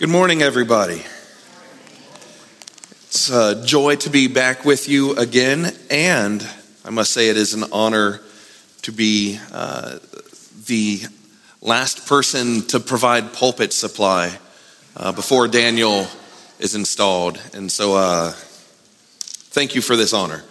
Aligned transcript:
Good 0.00 0.08
morning, 0.08 0.40
everybody. 0.40 1.04
It's 3.08 3.28
a 3.28 3.62
joy 3.66 3.96
to 3.96 4.08
be 4.08 4.28
back 4.28 4.64
with 4.64 4.88
you 4.88 5.14
again, 5.16 5.76
and 5.90 6.48
I 6.86 6.88
must 6.88 7.12
say 7.12 7.28
it 7.28 7.36
is 7.36 7.52
an 7.52 7.64
honor 7.70 8.22
to 8.80 8.92
be 8.92 9.38
uh, 9.52 9.98
the 10.64 11.02
last 11.60 12.06
person 12.06 12.62
to 12.68 12.80
provide 12.80 13.34
pulpit 13.34 13.74
supply 13.74 14.38
uh, 14.96 15.12
before 15.12 15.48
Daniel 15.48 16.06
is 16.58 16.74
installed. 16.74 17.38
And 17.52 17.70
so, 17.70 17.94
uh, 17.94 18.30
thank 18.32 19.74
you 19.74 19.82
for 19.82 19.96
this 19.96 20.14
honor. 20.14 20.42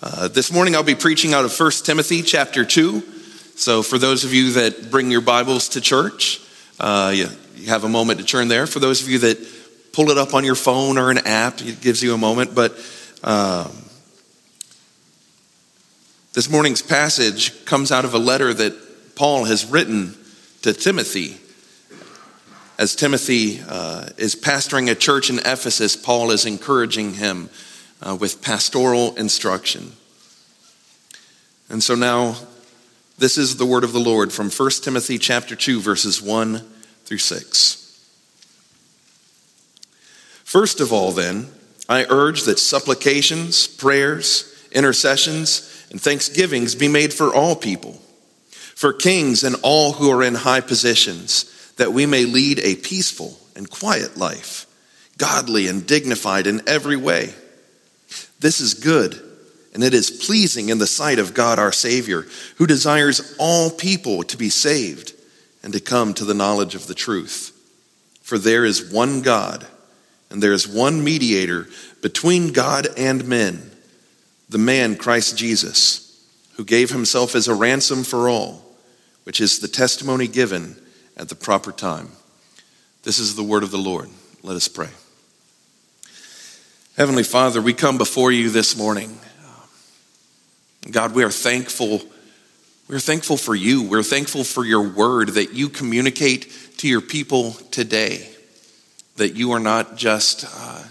Uh, 0.00 0.28
this 0.28 0.52
morning, 0.52 0.76
I'll 0.76 0.84
be 0.84 0.94
preaching 0.94 1.34
out 1.34 1.44
of 1.44 1.58
1 1.58 1.70
Timothy 1.82 2.22
chapter 2.22 2.64
2. 2.64 3.00
So, 3.56 3.82
for 3.82 3.98
those 3.98 4.22
of 4.22 4.32
you 4.32 4.52
that 4.52 4.92
bring 4.92 5.10
your 5.10 5.22
Bibles 5.22 5.70
to 5.70 5.80
church, 5.80 6.40
uh, 6.78 7.12
you, 7.62 7.68
have 7.68 7.84
a 7.84 7.88
moment 7.88 8.20
to 8.20 8.24
turn 8.24 8.48
there. 8.48 8.66
For 8.66 8.78
those 8.78 9.02
of 9.02 9.08
you 9.08 9.18
that 9.20 9.38
pull 9.92 10.10
it 10.10 10.18
up 10.18 10.34
on 10.34 10.44
your 10.44 10.54
phone 10.54 10.98
or 10.98 11.10
an 11.10 11.18
app, 11.18 11.60
it 11.60 11.80
gives 11.80 12.02
you 12.02 12.14
a 12.14 12.18
moment. 12.18 12.54
But 12.54 12.72
um, 13.22 13.70
this 16.32 16.48
morning's 16.50 16.82
passage 16.82 17.64
comes 17.64 17.92
out 17.92 18.04
of 18.04 18.14
a 18.14 18.18
letter 18.18 18.52
that 18.52 19.14
Paul 19.14 19.44
has 19.44 19.66
written 19.66 20.16
to 20.62 20.72
Timothy. 20.72 21.36
As 22.78 22.96
Timothy 22.96 23.60
uh, 23.68 24.08
is 24.16 24.34
pastoring 24.34 24.90
a 24.90 24.94
church 24.94 25.30
in 25.30 25.38
Ephesus, 25.38 25.94
Paul 25.94 26.30
is 26.30 26.46
encouraging 26.46 27.14
him 27.14 27.50
uh, 28.00 28.16
with 28.18 28.42
pastoral 28.42 29.14
instruction. 29.16 29.92
And 31.68 31.82
so 31.82 31.94
now, 31.94 32.36
this 33.18 33.38
is 33.38 33.56
the 33.56 33.66
word 33.66 33.84
of 33.84 33.92
the 33.92 34.00
Lord 34.00 34.32
from 34.32 34.50
1 34.50 34.70
Timothy 34.82 35.18
chapter 35.18 35.54
2, 35.54 35.80
verses 35.80 36.20
1 36.20 36.62
through 37.04 37.18
6. 37.18 37.78
First 40.44 40.80
of 40.80 40.92
all, 40.92 41.12
then, 41.12 41.48
I 41.88 42.04
urge 42.10 42.42
that 42.42 42.58
supplications, 42.58 43.66
prayers, 43.66 44.52
intercessions, 44.70 45.86
and 45.90 46.00
thanksgivings 46.00 46.74
be 46.74 46.88
made 46.88 47.12
for 47.12 47.34
all 47.34 47.56
people, 47.56 48.00
for 48.50 48.92
kings 48.92 49.44
and 49.44 49.56
all 49.62 49.92
who 49.92 50.10
are 50.10 50.22
in 50.22 50.34
high 50.34 50.60
positions, 50.60 51.72
that 51.76 51.92
we 51.92 52.06
may 52.06 52.24
lead 52.24 52.58
a 52.60 52.76
peaceful 52.76 53.38
and 53.56 53.70
quiet 53.70 54.16
life, 54.16 54.66
godly 55.18 55.68
and 55.68 55.86
dignified 55.86 56.46
in 56.46 56.66
every 56.66 56.96
way. 56.96 57.34
This 58.40 58.60
is 58.60 58.74
good, 58.74 59.22
and 59.72 59.82
it 59.82 59.94
is 59.94 60.10
pleasing 60.10 60.68
in 60.68 60.78
the 60.78 60.86
sight 60.86 61.18
of 61.18 61.34
God 61.34 61.58
our 61.58 61.72
Savior, 61.72 62.26
who 62.56 62.66
desires 62.66 63.34
all 63.38 63.70
people 63.70 64.22
to 64.24 64.36
be 64.36 64.50
saved 64.50 65.14
and 65.62 65.72
to 65.72 65.80
come 65.80 66.14
to 66.14 66.24
the 66.24 66.34
knowledge 66.34 66.74
of 66.74 66.86
the 66.86 66.94
truth. 66.94 67.58
For 68.22 68.38
there 68.38 68.64
is 68.64 68.92
one 68.92 69.22
God, 69.22 69.66
and 70.30 70.42
there 70.42 70.52
is 70.52 70.66
one 70.66 71.04
mediator 71.04 71.66
between 72.00 72.52
God 72.52 72.88
and 72.96 73.26
men, 73.26 73.70
the 74.48 74.58
man 74.58 74.96
Christ 74.96 75.36
Jesus, 75.36 76.26
who 76.56 76.64
gave 76.64 76.90
himself 76.90 77.34
as 77.34 77.48
a 77.48 77.54
ransom 77.54 78.04
for 78.04 78.28
all, 78.28 78.64
which 79.24 79.40
is 79.40 79.58
the 79.58 79.68
testimony 79.68 80.26
given 80.26 80.76
at 81.16 81.28
the 81.28 81.34
proper 81.34 81.72
time. 81.72 82.10
This 83.02 83.18
is 83.18 83.34
the 83.34 83.42
word 83.42 83.62
of 83.62 83.70
the 83.70 83.78
Lord. 83.78 84.08
Let 84.42 84.56
us 84.56 84.68
pray. 84.68 84.90
Heavenly 86.96 87.22
Father, 87.22 87.62
we 87.62 87.72
come 87.72 87.98
before 87.98 88.32
you 88.32 88.50
this 88.50 88.76
morning. 88.76 89.18
God, 90.90 91.14
we 91.14 91.24
are 91.24 91.30
thankful 91.30 92.02
we're 92.92 93.00
thankful 93.00 93.38
for 93.38 93.54
you. 93.54 93.84
We're 93.84 94.02
thankful 94.02 94.44
for 94.44 94.66
your 94.66 94.86
word 94.86 95.30
that 95.30 95.54
you 95.54 95.70
communicate 95.70 96.52
to 96.76 96.86
your 96.86 97.00
people 97.00 97.52
today. 97.70 98.28
That 99.16 99.34
you 99.34 99.52
are 99.52 99.60
not 99.60 99.96
just 99.96 100.44
uh, 100.46 100.84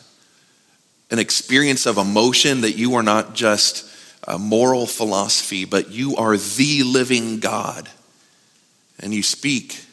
an 1.11 1.19
experience 1.19 1.85
of 1.85 1.99
emotion, 1.99 2.61
that 2.61 2.75
you 2.75 2.95
are 2.95 3.03
not 3.03 3.35
just 3.35 3.87
a 4.27 4.39
moral 4.39 4.87
philosophy, 4.87 5.65
but 5.65 5.91
you 5.91 6.15
are 6.15 6.37
the 6.37 6.81
living 6.81 7.39
God. 7.39 7.87
And 8.99 9.13
you 9.13 9.21
speak 9.21 9.85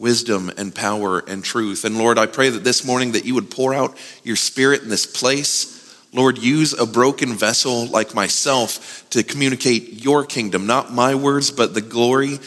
wisdom 0.00 0.50
and 0.56 0.74
power 0.74 1.20
and 1.20 1.44
truth. 1.44 1.84
And 1.84 1.96
Lord, 1.96 2.18
I 2.18 2.26
pray 2.26 2.48
that 2.48 2.64
this 2.64 2.84
morning 2.84 3.12
that 3.12 3.24
you 3.24 3.36
would 3.36 3.52
pour 3.52 3.72
out 3.72 3.96
your 4.24 4.34
spirit 4.34 4.82
in 4.82 4.88
this 4.88 5.06
place 5.06 5.79
Lord, 6.12 6.38
use 6.38 6.72
a 6.72 6.86
broken 6.86 7.34
vessel 7.34 7.86
like 7.86 8.14
myself 8.14 9.08
to 9.10 9.22
communicate 9.22 10.04
your 10.04 10.24
kingdom, 10.24 10.66
not 10.66 10.92
my 10.92 11.14
words, 11.14 11.50
but 11.50 11.72
the 11.72 11.80
glory 11.80 12.38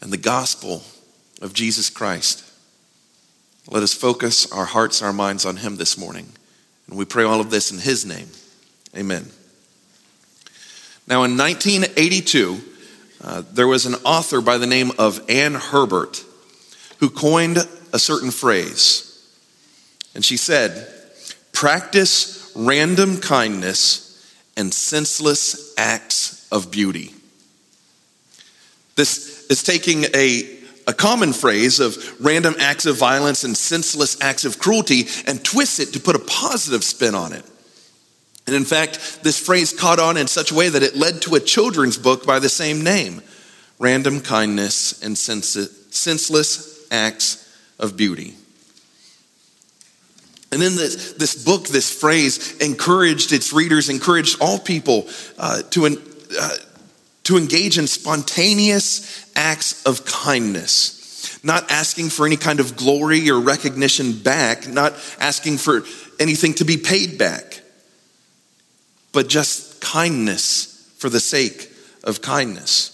and 0.00 0.12
the 0.12 0.16
gospel 0.16 0.82
of 1.40 1.52
Jesus 1.52 1.90
Christ. 1.90 2.44
Let 3.70 3.82
us 3.82 3.94
focus 3.94 4.50
our 4.52 4.64
hearts, 4.64 5.00
and 5.00 5.06
our 5.06 5.12
minds 5.12 5.46
on 5.46 5.56
him 5.56 5.76
this 5.76 5.96
morning. 5.96 6.28
And 6.88 6.98
we 6.98 7.04
pray 7.04 7.24
all 7.24 7.40
of 7.40 7.50
this 7.50 7.70
in 7.70 7.78
his 7.78 8.04
name. 8.04 8.28
Amen. 8.96 9.30
Now, 11.06 11.24
in 11.24 11.36
1982, 11.36 12.60
uh, 13.22 13.42
there 13.52 13.66
was 13.66 13.86
an 13.86 13.94
author 14.04 14.40
by 14.40 14.58
the 14.58 14.66
name 14.66 14.90
of 14.98 15.22
Anne 15.30 15.54
Herbert 15.54 16.24
who 16.98 17.10
coined 17.10 17.58
a 17.92 17.98
certain 17.98 18.30
phrase. 18.30 19.10
And 20.14 20.24
she 20.24 20.36
said, 20.36 20.88
Practice 21.52 22.43
random 22.54 23.20
kindness 23.20 24.02
and 24.56 24.72
senseless 24.72 25.74
acts 25.76 26.48
of 26.52 26.70
beauty. 26.70 27.12
This 28.96 29.46
is 29.50 29.62
taking 29.62 30.04
a, 30.14 30.58
a 30.86 30.92
common 30.92 31.32
phrase 31.32 31.80
of 31.80 31.96
random 32.20 32.54
acts 32.58 32.86
of 32.86 32.96
violence 32.96 33.44
and 33.44 33.56
senseless 33.56 34.20
acts 34.20 34.44
of 34.44 34.58
cruelty 34.58 35.06
and 35.26 35.44
twists 35.44 35.80
it 35.80 35.92
to 35.94 36.00
put 36.00 36.14
a 36.16 36.20
positive 36.20 36.84
spin 36.84 37.14
on 37.14 37.32
it. 37.32 37.44
And 38.46 38.54
in 38.54 38.64
fact, 38.64 39.22
this 39.22 39.38
phrase 39.38 39.72
caught 39.72 39.98
on 39.98 40.16
in 40.16 40.26
such 40.26 40.52
a 40.52 40.54
way 40.54 40.68
that 40.68 40.82
it 40.82 40.96
led 40.96 41.22
to 41.22 41.34
a 41.34 41.40
children's 41.40 41.96
book 41.96 42.26
by 42.26 42.38
the 42.38 42.48
same 42.48 42.84
name 42.84 43.22
Random 43.78 44.20
Kindness 44.20 45.02
and 45.02 45.18
Senseless 45.18 46.86
Acts 46.92 47.58
of 47.78 47.96
Beauty. 47.96 48.34
And 50.54 50.62
in 50.62 50.76
this, 50.76 51.14
this 51.14 51.44
book, 51.44 51.66
this 51.66 51.92
phrase 51.92 52.56
encouraged 52.58 53.32
its 53.32 53.52
readers, 53.52 53.88
encouraged 53.88 54.40
all 54.40 54.56
people 54.56 55.08
uh, 55.36 55.62
to, 55.70 55.86
uh, 56.40 56.56
to 57.24 57.36
engage 57.36 57.76
in 57.76 57.88
spontaneous 57.88 59.28
acts 59.34 59.84
of 59.84 60.04
kindness, 60.04 61.40
not 61.42 61.68
asking 61.72 62.10
for 62.10 62.24
any 62.24 62.36
kind 62.36 62.60
of 62.60 62.76
glory 62.76 63.28
or 63.30 63.40
recognition 63.40 64.12
back, 64.12 64.68
not 64.68 64.94
asking 65.18 65.58
for 65.58 65.82
anything 66.20 66.54
to 66.54 66.64
be 66.64 66.76
paid 66.76 67.18
back, 67.18 67.60
but 69.12 69.28
just 69.28 69.80
kindness 69.80 70.88
for 70.98 71.10
the 71.10 71.18
sake 71.18 71.68
of 72.04 72.22
kindness. 72.22 72.92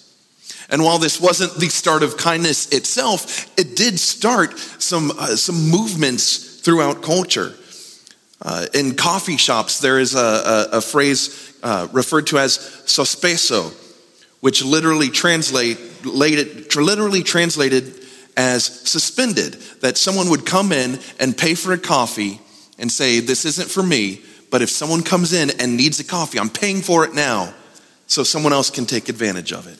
And 0.70 0.82
while 0.82 0.98
this 0.98 1.20
wasn't 1.20 1.54
the 1.56 1.68
start 1.68 2.02
of 2.02 2.16
kindness 2.16 2.68
itself, 2.68 3.50
it 3.58 3.76
did 3.76 4.00
start 4.00 4.58
some, 4.58 5.10
uh, 5.10 5.36
some 5.36 5.68
movements 5.68 6.49
throughout 6.60 7.02
culture. 7.02 7.54
Uh, 8.42 8.66
in 8.72 8.94
coffee 8.94 9.36
shops, 9.36 9.80
there 9.80 9.98
is 9.98 10.14
a, 10.14 10.18
a, 10.18 10.68
a 10.78 10.80
phrase 10.80 11.58
uh, 11.62 11.88
referred 11.92 12.26
to 12.28 12.38
as 12.38 12.58
sospeso, 12.86 13.72
which 14.40 14.64
literally, 14.64 15.10
translate, 15.10 15.78
literally 16.06 17.22
translated 17.22 17.94
as 18.36 18.64
suspended. 18.64 19.54
That 19.82 19.98
someone 19.98 20.30
would 20.30 20.46
come 20.46 20.72
in 20.72 20.98
and 21.18 21.36
pay 21.36 21.54
for 21.54 21.72
a 21.72 21.78
coffee 21.78 22.40
and 22.78 22.90
say, 22.90 23.20
This 23.20 23.44
isn't 23.44 23.68
for 23.68 23.82
me, 23.82 24.22
but 24.50 24.62
if 24.62 24.70
someone 24.70 25.02
comes 25.02 25.32
in 25.34 25.50
and 25.60 25.76
needs 25.76 26.00
a 26.00 26.04
coffee, 26.04 26.38
I'm 26.38 26.50
paying 26.50 26.80
for 26.80 27.04
it 27.04 27.14
now 27.14 27.52
so 28.06 28.22
someone 28.22 28.52
else 28.52 28.70
can 28.70 28.86
take 28.86 29.08
advantage 29.08 29.52
of 29.52 29.66
it. 29.66 29.78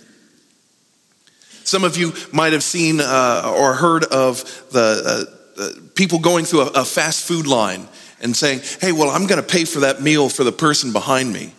Some 1.65 1.85
of 1.85 1.97
you 1.97 2.13
might 2.33 2.53
have 2.53 2.63
seen 2.63 3.01
uh, 3.01 3.55
or 3.57 3.75
heard 3.75 4.05
of 4.05 4.43
the 4.71 5.40
uh, 5.61 5.71
people 5.95 6.19
going 6.19 6.45
through 6.45 6.63
a, 6.63 6.67
a 6.81 6.85
fast 6.85 7.27
food 7.27 7.47
line 7.47 7.87
and 8.21 8.35
saying, 8.35 8.61
hey, 8.81 8.93
well, 8.93 9.11
I'm 9.11 9.27
going 9.27 9.41
to 9.41 9.47
pay 9.47 9.65
for 9.65 9.81
that 9.81 10.01
meal 10.01 10.29
for 10.29 10.45
the 10.45 10.53
person 10.53 10.93
behind 10.93 11.33
me. 11.33 11.53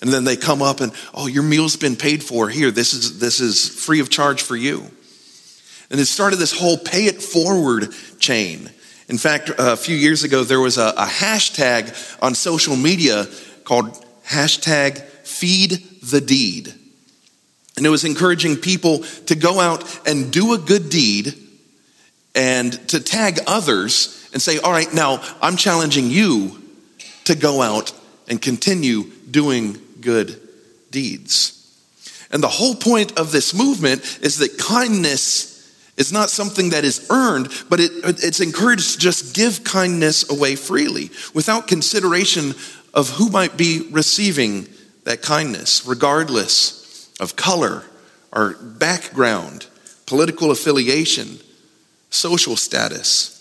And 0.00 0.10
then 0.10 0.24
they 0.24 0.36
come 0.36 0.62
up 0.62 0.80
and, 0.80 0.92
oh, 1.12 1.26
your 1.26 1.42
meal's 1.42 1.76
been 1.76 1.96
paid 1.96 2.22
for 2.22 2.48
here. 2.48 2.70
This 2.70 2.94
is, 2.94 3.18
this 3.18 3.40
is 3.40 3.68
free 3.68 4.00
of 4.00 4.08
charge 4.08 4.42
for 4.42 4.56
you. 4.56 4.84
And 5.90 6.00
it 6.00 6.06
started 6.06 6.36
this 6.36 6.58
whole 6.58 6.78
pay 6.78 7.06
it 7.06 7.22
forward 7.22 7.92
chain. 8.18 8.70
In 9.08 9.18
fact, 9.18 9.50
a 9.58 9.76
few 9.76 9.96
years 9.96 10.22
ago, 10.22 10.44
there 10.44 10.60
was 10.60 10.78
a, 10.78 10.94
a 10.96 11.06
hashtag 11.06 12.18
on 12.22 12.34
social 12.34 12.76
media 12.76 13.26
called 13.64 13.92
hashtag 14.24 15.00
feed 15.00 15.72
the 16.02 16.20
deed. 16.20 16.72
And 17.76 17.84
it 17.84 17.90
was 17.90 18.04
encouraging 18.04 18.56
people 18.56 18.98
to 19.26 19.34
go 19.34 19.58
out 19.58 20.06
and 20.06 20.32
do 20.32 20.54
a 20.54 20.58
good 20.58 20.90
deed 20.90 21.34
and 22.40 22.72
to 22.88 22.98
tag 22.98 23.38
others 23.46 24.30
and 24.32 24.40
say, 24.40 24.58
all 24.60 24.72
right, 24.72 24.90
now 24.94 25.22
I'm 25.42 25.58
challenging 25.58 26.08
you 26.08 26.58
to 27.24 27.34
go 27.34 27.60
out 27.60 27.92
and 28.28 28.40
continue 28.40 29.02
doing 29.30 29.76
good 30.00 30.40
deeds. 30.90 31.56
And 32.32 32.42
the 32.42 32.48
whole 32.48 32.74
point 32.74 33.18
of 33.18 33.30
this 33.30 33.52
movement 33.52 34.20
is 34.22 34.38
that 34.38 34.56
kindness 34.56 35.70
is 35.98 36.14
not 36.14 36.30
something 36.30 36.70
that 36.70 36.82
is 36.82 37.06
earned, 37.10 37.48
but 37.68 37.78
it, 37.78 37.90
it's 38.04 38.40
encouraged 38.40 38.94
to 38.94 38.98
just 38.98 39.34
give 39.34 39.62
kindness 39.62 40.30
away 40.30 40.56
freely 40.56 41.10
without 41.34 41.68
consideration 41.68 42.54
of 42.94 43.10
who 43.10 43.28
might 43.28 43.58
be 43.58 43.86
receiving 43.90 44.66
that 45.04 45.20
kindness, 45.20 45.84
regardless 45.84 47.12
of 47.20 47.36
color 47.36 47.82
or 48.32 48.54
background, 48.54 49.66
political 50.06 50.50
affiliation, 50.50 51.38
social 52.10 52.56
status. 52.56 53.36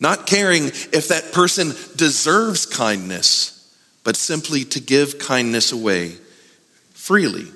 Not 0.00 0.26
caring 0.26 0.64
if 0.66 1.08
that 1.08 1.32
person 1.32 1.72
deserves 1.94 2.66
kindness, 2.66 3.56
but 4.02 4.16
simply 4.16 4.64
to 4.64 4.80
give 4.80 5.18
kindness 5.18 5.72
away 5.72 6.16
freely. 6.92 7.46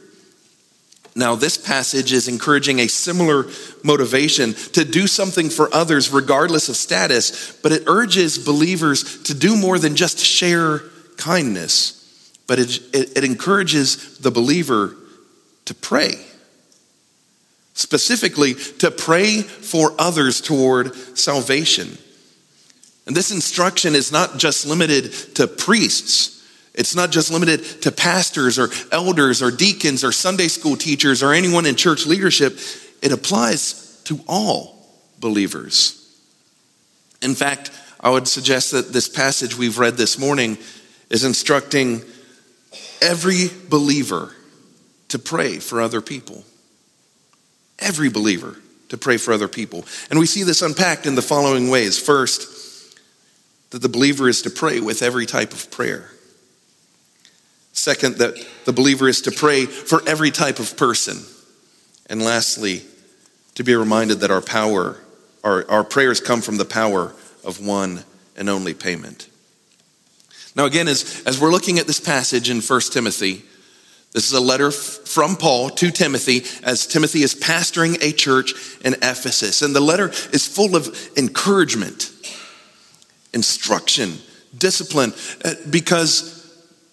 Now, 1.16 1.36
this 1.36 1.56
passage 1.56 2.12
is 2.12 2.26
encouraging 2.26 2.80
a 2.80 2.88
similar 2.88 3.46
motivation 3.84 4.52
to 4.72 4.84
do 4.84 5.06
something 5.06 5.48
for 5.48 5.72
others 5.72 6.10
regardless 6.10 6.68
of 6.68 6.76
status, 6.76 7.52
but 7.62 7.70
it 7.70 7.84
urges 7.86 8.36
believers 8.36 9.22
to 9.22 9.34
do 9.34 9.56
more 9.56 9.78
than 9.78 9.94
just 9.94 10.18
share 10.18 10.80
kindness, 11.16 12.40
but 12.48 12.58
it, 12.58 12.78
it, 12.92 13.16
it 13.18 13.24
encourages 13.24 14.18
the 14.18 14.32
believer 14.32 14.96
to 15.66 15.74
pray. 15.74 16.14
Specifically, 17.74 18.54
to 18.54 18.90
pray 18.90 19.42
for 19.42 19.92
others 19.98 20.40
toward 20.40 20.94
salvation. 21.18 21.98
And 23.06 23.14
this 23.14 23.30
instruction 23.30 23.94
is 23.94 24.10
not 24.12 24.38
just 24.38 24.66
limited 24.66 25.12
to 25.34 25.46
priests. 25.46 26.42
It's 26.74 26.94
not 26.94 27.10
just 27.10 27.30
limited 27.30 27.64
to 27.82 27.92
pastors 27.92 28.58
or 28.58 28.70
elders 28.90 29.42
or 29.42 29.50
deacons 29.50 30.02
or 30.04 30.12
Sunday 30.12 30.48
school 30.48 30.76
teachers 30.76 31.22
or 31.22 31.32
anyone 31.32 31.66
in 31.66 31.74
church 31.74 32.06
leadership. 32.06 32.58
It 33.02 33.12
applies 33.12 34.00
to 34.04 34.20
all 34.26 34.88
believers. 35.18 36.00
In 37.22 37.34
fact, 37.34 37.70
I 38.00 38.10
would 38.10 38.28
suggest 38.28 38.72
that 38.72 38.92
this 38.92 39.08
passage 39.08 39.56
we've 39.56 39.78
read 39.78 39.96
this 39.96 40.18
morning 40.18 40.58
is 41.10 41.24
instructing 41.24 42.02
every 43.00 43.48
believer 43.68 44.32
to 45.08 45.18
pray 45.18 45.58
for 45.58 45.80
other 45.80 46.00
people. 46.00 46.44
Every 47.78 48.08
believer 48.08 48.56
to 48.88 48.96
pray 48.96 49.16
for 49.16 49.32
other 49.32 49.48
people. 49.48 49.84
And 50.10 50.18
we 50.18 50.26
see 50.26 50.42
this 50.42 50.62
unpacked 50.62 51.06
in 51.06 51.14
the 51.14 51.22
following 51.22 51.68
ways. 51.68 51.98
First, 51.98 52.98
that 53.70 53.82
the 53.82 53.88
believer 53.88 54.28
is 54.28 54.42
to 54.42 54.50
pray 54.50 54.80
with 54.80 55.02
every 55.02 55.26
type 55.26 55.52
of 55.52 55.70
prayer. 55.70 56.10
Second, 57.72 58.18
that 58.18 58.34
the 58.64 58.72
believer 58.72 59.08
is 59.08 59.20
to 59.22 59.32
pray 59.32 59.66
for 59.66 60.00
every 60.06 60.30
type 60.30 60.60
of 60.60 60.76
person. 60.76 61.18
And 62.06 62.22
lastly, 62.22 62.82
to 63.56 63.64
be 63.64 63.74
reminded 63.74 64.20
that 64.20 64.30
our 64.30 64.40
power, 64.40 64.98
our, 65.42 65.68
our 65.68 65.84
prayers 65.84 66.20
come 66.20 66.40
from 66.40 66.56
the 66.56 66.64
power 66.64 67.14
of 67.42 67.64
one 67.64 68.04
and 68.36 68.48
only 68.48 68.74
payment. 68.74 69.28
Now, 70.54 70.66
again, 70.66 70.86
as, 70.86 71.22
as 71.26 71.40
we're 71.40 71.50
looking 71.50 71.78
at 71.78 71.86
this 71.86 71.98
passage 71.98 72.48
in 72.48 72.60
1 72.60 72.80
Timothy, 72.92 73.42
this 74.14 74.28
is 74.28 74.32
a 74.32 74.40
letter 74.40 74.70
from 74.70 75.34
Paul 75.34 75.70
to 75.70 75.90
Timothy 75.90 76.44
as 76.62 76.86
Timothy 76.86 77.24
is 77.24 77.34
pastoring 77.34 78.00
a 78.00 78.12
church 78.12 78.54
in 78.84 78.94
Ephesus. 78.94 79.60
And 79.60 79.74
the 79.74 79.80
letter 79.80 80.10
is 80.32 80.46
full 80.46 80.76
of 80.76 80.96
encouragement, 81.16 82.12
instruction, 83.32 84.18
discipline, 84.56 85.12
uh, 85.44 85.54
because 85.68 86.40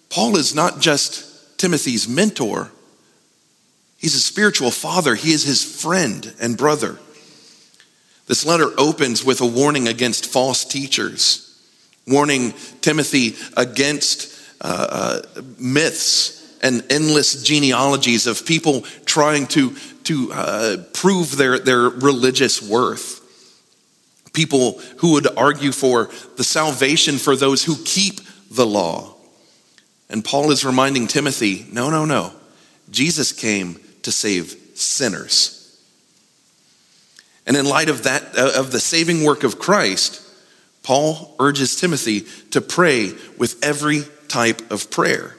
Paul 0.09 0.35
is 0.35 0.55
not 0.55 0.81
just 0.81 1.59
Timothy's 1.59 2.09
mentor, 2.09 2.71
he's 3.99 4.15
a 4.15 4.19
spiritual 4.19 4.71
father, 4.71 5.13
he 5.13 5.31
is 5.31 5.43
his 5.43 5.63
friend 5.63 6.33
and 6.41 6.57
brother. 6.57 6.97
This 8.25 8.47
letter 8.47 8.71
opens 8.79 9.23
with 9.23 9.41
a 9.41 9.45
warning 9.45 9.87
against 9.87 10.25
false 10.25 10.65
teachers, 10.65 11.55
warning 12.07 12.55
Timothy 12.81 13.35
against 13.55 14.35
uh, 14.59 15.21
uh, 15.35 15.41
myths 15.59 16.40
and 16.61 16.83
endless 16.91 17.43
genealogies 17.43 18.27
of 18.27 18.45
people 18.45 18.81
trying 19.05 19.47
to, 19.47 19.75
to 20.03 20.31
uh, 20.33 20.77
prove 20.93 21.37
their, 21.37 21.59
their 21.59 21.81
religious 21.81 22.61
worth. 22.61 23.19
People 24.33 24.79
who 24.97 25.13
would 25.13 25.27
argue 25.37 25.71
for 25.71 26.09
the 26.37 26.43
salvation 26.43 27.17
for 27.17 27.35
those 27.35 27.63
who 27.63 27.75
keep 27.83 28.21
the 28.49 28.65
law. 28.65 29.15
And 30.09 30.23
Paul 30.23 30.51
is 30.51 30.63
reminding 30.63 31.07
Timothy 31.07 31.65
no, 31.71 31.89
no, 31.89 32.05
no. 32.05 32.33
Jesus 32.89 33.31
came 33.31 33.79
to 34.03 34.11
save 34.11 34.55
sinners. 34.75 35.57
And 37.45 37.57
in 37.57 37.65
light 37.65 37.89
of 37.89 38.03
that, 38.03 38.37
uh, 38.37 38.51
of 38.55 38.71
the 38.71 38.79
saving 38.79 39.23
work 39.23 39.43
of 39.43 39.57
Christ, 39.57 40.21
Paul 40.83 41.35
urges 41.39 41.75
Timothy 41.75 42.21
to 42.51 42.61
pray 42.61 43.13
with 43.37 43.63
every 43.63 44.03
type 44.27 44.71
of 44.71 44.91
prayer. 44.91 45.35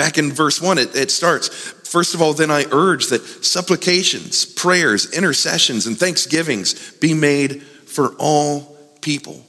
Back 0.00 0.16
in 0.16 0.32
verse 0.32 0.62
1, 0.62 0.78
it, 0.78 0.96
it 0.96 1.10
starts 1.10 1.48
First 1.90 2.14
of 2.14 2.22
all, 2.22 2.32
then 2.32 2.50
I 2.50 2.64
urge 2.72 3.08
that 3.08 3.44
supplications, 3.44 4.46
prayers, 4.46 5.12
intercessions, 5.12 5.86
and 5.86 5.98
thanksgivings 5.98 6.92
be 6.92 7.12
made 7.12 7.62
for 7.62 8.14
all 8.18 8.78
people. 9.02 9.44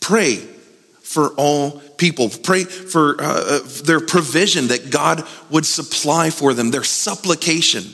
Pray 0.00 0.36
for 1.02 1.34
all 1.34 1.82
people. 1.98 2.30
Pray 2.30 2.64
for 2.64 3.20
uh, 3.20 3.24
uh, 3.26 3.60
their 3.84 4.00
provision 4.00 4.68
that 4.68 4.90
God 4.90 5.22
would 5.50 5.66
supply 5.66 6.30
for 6.30 6.54
them, 6.54 6.70
their 6.70 6.82
supplication 6.82 7.84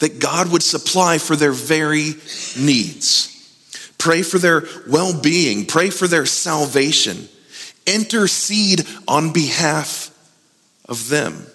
that 0.00 0.20
God 0.20 0.52
would 0.52 0.62
supply 0.62 1.16
for 1.16 1.34
their 1.34 1.52
very 1.52 2.12
needs. 2.60 3.30
Pray 3.96 4.20
for 4.20 4.36
their 4.36 4.64
well 4.86 5.18
being, 5.18 5.64
pray 5.64 5.88
for 5.88 6.06
their 6.06 6.26
salvation, 6.26 7.26
intercede 7.86 8.86
on 9.06 9.32
behalf 9.32 10.10
of 10.88 11.08
them. 11.08 11.46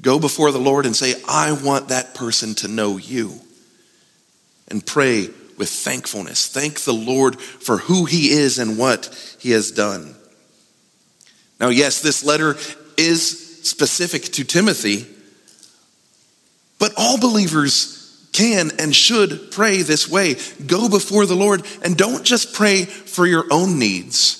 Go 0.00 0.18
before 0.18 0.50
the 0.50 0.58
Lord 0.58 0.86
and 0.86 0.96
say, 0.96 1.14
I 1.28 1.52
want 1.52 1.88
that 1.88 2.14
person 2.14 2.54
to 2.56 2.68
know 2.68 2.96
you. 2.96 3.40
And 4.68 4.84
pray 4.84 5.28
with 5.58 5.68
thankfulness. 5.68 6.46
Thank 6.46 6.80
the 6.80 6.94
Lord 6.94 7.40
for 7.40 7.78
who 7.78 8.06
He 8.06 8.30
is 8.30 8.58
and 8.58 8.78
what 8.78 9.36
He 9.38 9.50
has 9.50 9.70
done. 9.70 10.14
Now, 11.58 11.68
yes, 11.68 12.00
this 12.00 12.24
letter 12.24 12.56
is 12.96 13.68
specific 13.68 14.22
to 14.22 14.44
Timothy, 14.44 15.06
but 16.78 16.94
all 16.96 17.20
believers 17.20 17.96
can 18.32 18.70
and 18.78 18.94
should 18.96 19.50
pray 19.50 19.82
this 19.82 20.08
way. 20.08 20.36
Go 20.66 20.88
before 20.88 21.26
the 21.26 21.34
Lord 21.34 21.66
and 21.82 21.96
don't 21.96 22.24
just 22.24 22.54
pray 22.54 22.84
for 22.84 23.26
your 23.26 23.44
own 23.50 23.78
needs. 23.78 24.39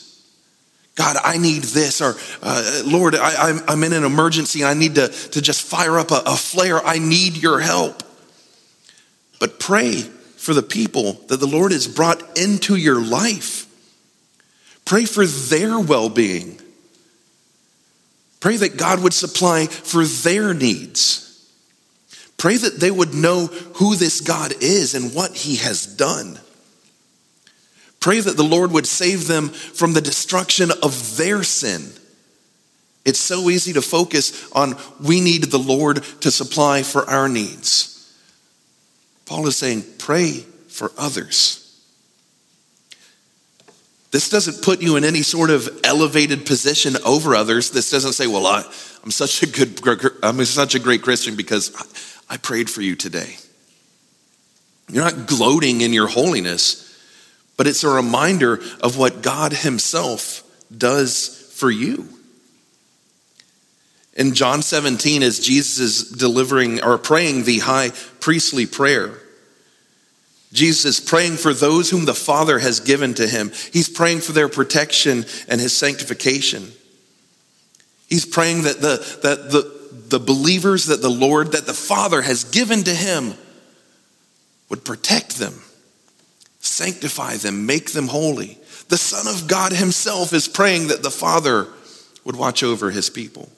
God, 0.96 1.16
I 1.22 1.38
need 1.38 1.62
this, 1.62 2.00
or 2.00 2.14
uh, 2.42 2.82
Lord, 2.84 3.14
I, 3.14 3.58
am 3.68 3.84
in 3.84 3.92
an 3.92 4.04
emergency 4.04 4.60
and 4.60 4.68
I 4.68 4.74
need 4.74 4.96
to, 4.96 5.08
to 5.08 5.40
just 5.40 5.62
fire 5.62 5.98
up 5.98 6.10
a, 6.10 6.22
a 6.26 6.36
flare. 6.36 6.84
I 6.84 6.98
need 6.98 7.36
your 7.36 7.60
help. 7.60 8.02
But 9.38 9.58
pray 9.58 10.02
for 10.36 10.52
the 10.52 10.62
people 10.62 11.14
that 11.28 11.38
the 11.38 11.46
Lord 11.46 11.72
has 11.72 11.86
brought 11.86 12.38
into 12.38 12.76
your 12.76 13.00
life. 13.00 13.66
Pray 14.84 15.04
for 15.04 15.24
their 15.24 15.78
well 15.78 16.08
being. 16.08 16.60
Pray 18.40 18.56
that 18.56 18.76
God 18.76 19.02
would 19.02 19.12
supply 19.12 19.66
for 19.66 20.04
their 20.04 20.54
needs. 20.54 21.26
Pray 22.38 22.56
that 22.56 22.80
they 22.80 22.90
would 22.90 23.14
know 23.14 23.46
who 23.46 23.96
this 23.96 24.22
God 24.22 24.52
is 24.60 24.94
and 24.94 25.14
what 25.14 25.36
he 25.36 25.56
has 25.56 25.86
done. 25.86 26.40
Pray 28.00 28.20
that 28.20 28.36
the 28.36 28.42
Lord 28.42 28.72
would 28.72 28.86
save 28.86 29.26
them 29.26 29.50
from 29.50 29.92
the 29.92 30.00
destruction 30.00 30.70
of 30.82 31.16
their 31.16 31.42
sin. 31.42 31.92
It's 33.04 33.18
so 33.18 33.50
easy 33.50 33.72
to 33.74 33.82
focus 33.82 34.50
on 34.52 34.76
we 35.00 35.20
need 35.20 35.44
the 35.44 35.58
Lord 35.58 36.02
to 36.20 36.30
supply 36.30 36.82
for 36.82 37.08
our 37.08 37.28
needs. 37.28 37.90
Paul 39.26 39.46
is 39.46 39.56
saying, 39.56 39.84
pray 39.98 40.44
for 40.68 40.92
others. 40.98 41.60
This 44.10 44.28
doesn't 44.28 44.62
put 44.62 44.82
you 44.82 44.96
in 44.96 45.04
any 45.04 45.22
sort 45.22 45.50
of 45.50 45.68
elevated 45.84 46.44
position 46.44 46.96
over 47.06 47.34
others. 47.36 47.70
This 47.70 47.90
doesn't 47.90 48.14
say, 48.14 48.26
well, 48.26 48.46
I, 48.46 48.64
am 49.04 49.10
such 49.12 49.42
a 49.42 49.46
good, 49.46 49.80
I'm 50.22 50.44
such 50.44 50.74
a 50.74 50.80
great 50.80 51.02
Christian 51.02 51.36
because 51.36 51.72
I 52.28 52.36
prayed 52.36 52.68
for 52.68 52.82
you 52.82 52.96
today. 52.96 53.36
You're 54.90 55.04
not 55.04 55.28
gloating 55.28 55.80
in 55.80 55.92
your 55.92 56.08
holiness, 56.08 56.89
but 57.60 57.66
it's 57.66 57.84
a 57.84 57.88
reminder 57.90 58.58
of 58.80 58.96
what 58.96 59.20
God 59.20 59.52
Himself 59.52 60.42
does 60.74 61.52
for 61.56 61.70
you. 61.70 62.08
In 64.14 64.32
John 64.32 64.62
17, 64.62 65.22
as 65.22 65.38
Jesus 65.40 65.78
is 65.78 66.10
delivering 66.10 66.82
or 66.82 66.96
praying 66.96 67.44
the 67.44 67.58
high 67.58 67.90
priestly 68.18 68.64
prayer, 68.64 69.18
Jesus 70.54 70.86
is 70.86 71.06
praying 71.06 71.36
for 71.36 71.52
those 71.52 71.90
whom 71.90 72.06
the 72.06 72.14
Father 72.14 72.60
has 72.60 72.80
given 72.80 73.12
to 73.12 73.28
him. 73.28 73.52
He's 73.74 73.90
praying 73.90 74.20
for 74.20 74.32
their 74.32 74.48
protection 74.48 75.26
and 75.46 75.60
his 75.60 75.76
sanctification. 75.76 76.72
He's 78.08 78.24
praying 78.24 78.62
that 78.62 78.80
the, 78.80 79.18
that 79.22 79.50
the, 79.50 79.90
the 80.08 80.18
believers 80.18 80.86
that 80.86 81.02
the 81.02 81.10
Lord, 81.10 81.52
that 81.52 81.66
the 81.66 81.74
Father 81.74 82.22
has 82.22 82.44
given 82.44 82.84
to 82.84 82.94
him, 82.94 83.34
would 84.70 84.82
protect 84.82 85.36
them, 85.36 85.60
sanctify 86.60 87.36
them, 87.36 87.66
make 87.66 87.92
them 87.92 88.08
holy. 88.08 88.58
The 88.88 88.96
Son 88.96 89.26
of 89.32 89.48
God 89.48 89.72
himself 89.72 90.32
is 90.32 90.48
praying 90.48 90.88
that 90.88 91.02
the 91.02 91.10
Father 91.10 91.66
would 92.24 92.36
watch 92.36 92.62
over 92.62 92.90
his 92.90 93.10
people. 93.10 93.48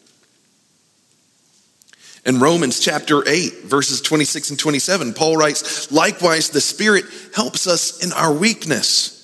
In 2.25 2.39
Romans 2.39 2.79
chapter 2.79 3.27
8, 3.29 3.65
verses 3.65 4.01
26 4.01 4.51
and 4.51 4.59
27, 4.59 5.13
Paul 5.15 5.37
writes, 5.37 5.91
Likewise, 5.91 6.51
the 6.51 6.61
Spirit 6.61 7.05
helps 7.35 7.67
us 7.67 8.05
in 8.05 8.13
our 8.13 8.33
weakness. 8.33 9.19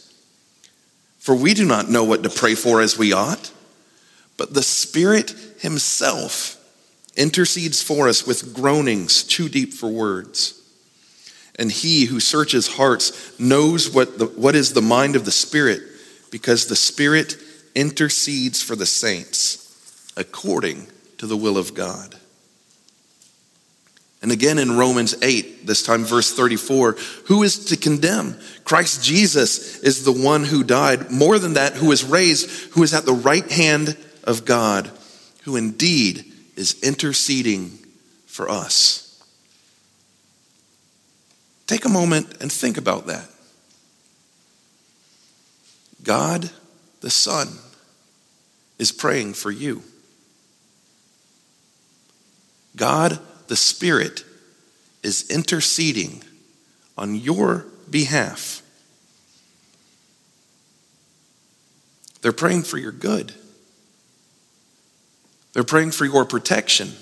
For 1.18 1.36
we 1.36 1.54
do 1.54 1.64
not 1.64 1.88
know 1.88 2.02
what 2.02 2.24
to 2.24 2.30
pray 2.30 2.56
for 2.56 2.80
as 2.80 2.98
we 2.98 3.12
ought, 3.12 3.52
but 4.36 4.54
the 4.54 4.62
Spirit 4.62 5.30
Himself 5.60 6.56
intercedes 7.16 7.82
for 7.82 8.08
us 8.08 8.26
with 8.26 8.54
groanings 8.54 9.22
too 9.22 9.48
deep 9.48 9.74
for 9.74 9.88
words. 9.88 10.57
And 11.58 11.70
He 11.72 12.04
who 12.04 12.20
searches 12.20 12.68
hearts 12.68 13.38
knows 13.38 13.90
what, 13.90 14.18
the, 14.18 14.26
what 14.26 14.54
is 14.54 14.72
the 14.72 14.82
mind 14.82 15.16
of 15.16 15.24
the 15.24 15.32
Spirit, 15.32 15.82
because 16.30 16.66
the 16.66 16.76
Spirit 16.76 17.36
intercedes 17.74 18.62
for 18.62 18.76
the 18.76 18.86
saints 18.86 20.12
according 20.16 20.86
to 21.18 21.26
the 21.26 21.36
will 21.36 21.58
of 21.58 21.74
God. 21.74 22.14
And 24.20 24.32
again 24.32 24.58
in 24.58 24.76
Romans 24.76 25.14
8, 25.22 25.66
this 25.66 25.84
time 25.84 26.04
verse 26.04 26.32
34, 26.32 26.96
who 27.26 27.44
is 27.44 27.66
to 27.66 27.76
condemn? 27.76 28.36
Christ 28.64 29.02
Jesus 29.04 29.78
is 29.80 30.04
the 30.04 30.12
one 30.12 30.44
who 30.44 30.64
died, 30.64 31.10
more 31.10 31.38
than 31.38 31.54
that, 31.54 31.74
who 31.74 31.92
is 31.92 32.04
raised, 32.04 32.50
who 32.72 32.82
is 32.82 32.94
at 32.94 33.06
the 33.06 33.12
right 33.12 33.48
hand 33.50 33.96
of 34.24 34.44
God, 34.44 34.90
who 35.44 35.54
indeed 35.54 36.24
is 36.56 36.82
interceding 36.82 37.78
for 38.26 38.48
us. 38.48 39.07
Take 41.68 41.84
a 41.84 41.90
moment 41.90 42.38
and 42.40 42.50
think 42.50 42.78
about 42.78 43.06
that. 43.06 43.28
God 46.02 46.50
the 47.02 47.10
Son 47.10 47.46
is 48.78 48.90
praying 48.90 49.34
for 49.34 49.50
you. 49.50 49.82
God 52.74 53.18
the 53.48 53.56
Spirit 53.56 54.24
is 55.02 55.28
interceding 55.30 56.22
on 56.96 57.14
your 57.14 57.66
behalf. 57.90 58.62
They're 62.22 62.32
praying 62.32 62.62
for 62.62 62.78
your 62.78 62.92
good. 62.92 63.34
They're 65.52 65.64
praying 65.64 65.90
for 65.90 66.06
your 66.06 66.24
protection. 66.24 66.92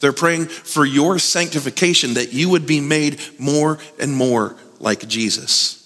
They're 0.00 0.12
praying 0.12 0.46
for 0.46 0.84
your 0.84 1.18
sanctification, 1.18 2.14
that 2.14 2.32
you 2.32 2.48
would 2.48 2.66
be 2.66 2.80
made 2.80 3.20
more 3.38 3.78
and 3.98 4.14
more 4.14 4.56
like 4.78 5.06
Jesus. 5.06 5.76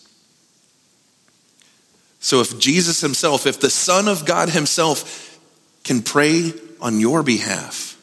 So, 2.20 2.40
if 2.40 2.58
Jesus 2.58 3.00
Himself, 3.00 3.46
if 3.46 3.60
the 3.60 3.68
Son 3.68 4.08
of 4.08 4.24
God 4.24 4.48
Himself 4.48 5.38
can 5.82 6.00
pray 6.00 6.52
on 6.80 7.00
your 7.00 7.22
behalf, 7.22 8.00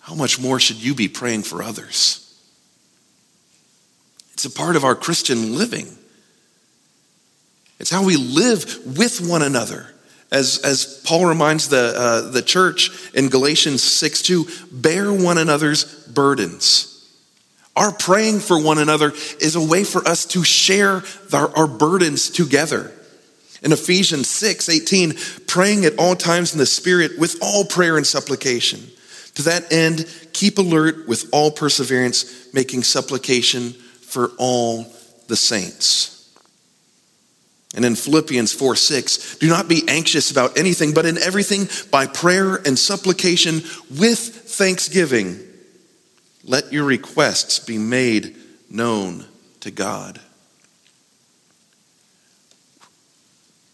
how 0.00 0.14
much 0.14 0.40
more 0.40 0.58
should 0.58 0.82
you 0.82 0.94
be 0.94 1.06
praying 1.06 1.42
for 1.42 1.62
others? 1.62 2.18
It's 4.32 4.44
a 4.46 4.50
part 4.50 4.74
of 4.74 4.84
our 4.84 4.96
Christian 4.96 5.56
living. 5.56 5.86
It's 7.78 7.90
how 7.90 8.04
we 8.04 8.16
live 8.16 8.80
with 8.84 9.20
one 9.20 9.42
another. 9.42 9.94
As, 10.32 10.58
as 10.64 11.02
Paul 11.04 11.26
reminds 11.26 11.68
the, 11.68 11.92
uh, 11.94 12.30
the 12.30 12.40
church 12.40 12.90
in 13.12 13.28
Galatians 13.28 13.82
6 13.82 14.22
2, 14.22 14.46
bear 14.72 15.12
one 15.12 15.36
another's 15.36 15.84
burdens. 16.06 16.88
Our 17.76 17.92
praying 17.92 18.40
for 18.40 18.60
one 18.60 18.78
another 18.78 19.12
is 19.40 19.56
a 19.56 19.64
way 19.64 19.84
for 19.84 20.06
us 20.08 20.24
to 20.26 20.42
share 20.42 21.02
our, 21.34 21.54
our 21.54 21.66
burdens 21.66 22.30
together. 22.30 22.92
In 23.62 23.72
Ephesians 23.72 24.28
6 24.28 24.70
18, 24.70 25.14
praying 25.46 25.84
at 25.84 25.98
all 25.98 26.16
times 26.16 26.54
in 26.54 26.58
the 26.58 26.66
Spirit 26.66 27.18
with 27.18 27.38
all 27.42 27.66
prayer 27.66 27.98
and 27.98 28.06
supplication. 28.06 28.80
To 29.34 29.42
that 29.42 29.70
end, 29.70 30.06
keep 30.32 30.56
alert 30.56 31.06
with 31.06 31.28
all 31.30 31.50
perseverance, 31.50 32.52
making 32.54 32.84
supplication 32.84 33.72
for 33.72 34.32
all 34.38 34.86
the 35.28 35.36
saints. 35.36 36.21
And 37.74 37.84
in 37.84 37.94
Philippians 37.94 38.52
4 38.52 38.76
6, 38.76 39.36
do 39.38 39.48
not 39.48 39.68
be 39.68 39.82
anxious 39.88 40.30
about 40.30 40.58
anything, 40.58 40.92
but 40.92 41.06
in 41.06 41.16
everything, 41.18 41.68
by 41.90 42.06
prayer 42.06 42.56
and 42.56 42.78
supplication 42.78 43.62
with 43.98 44.18
thanksgiving, 44.18 45.40
let 46.44 46.72
your 46.72 46.84
requests 46.84 47.58
be 47.58 47.78
made 47.78 48.36
known 48.68 49.24
to 49.60 49.70
God. 49.70 50.20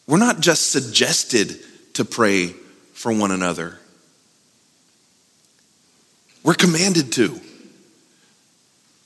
We're 0.07 0.19
not 0.19 0.41
just 0.41 0.71
suggested 0.71 1.57
to 1.95 2.05
pray 2.05 2.55
for 2.95 3.13
one 3.13 3.31
another. 3.31 3.79
We're 6.43 6.55
commanded 6.55 7.13
to. 7.13 7.41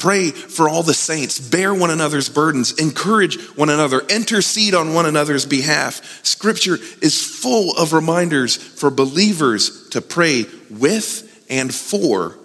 Pray 0.02 0.32
for 0.32 0.68
all 0.68 0.82
the 0.82 0.94
saints, 0.94 1.38
bear 1.38 1.72
one 1.72 1.88
another's 1.88 2.28
burdens, 2.28 2.72
encourage 2.72 3.40
one 3.50 3.70
another, 3.70 4.00
intercede 4.00 4.74
on 4.74 4.94
one 4.94 5.06
another's 5.06 5.46
behalf. 5.46 6.26
Scripture 6.26 6.76
is 7.00 7.24
full 7.24 7.76
of 7.76 7.92
reminders 7.92 8.56
for 8.56 8.90
believers 8.90 9.88
to 9.90 10.00
pray 10.00 10.46
with 10.68 11.46
and 11.48 11.72
for 11.72 12.36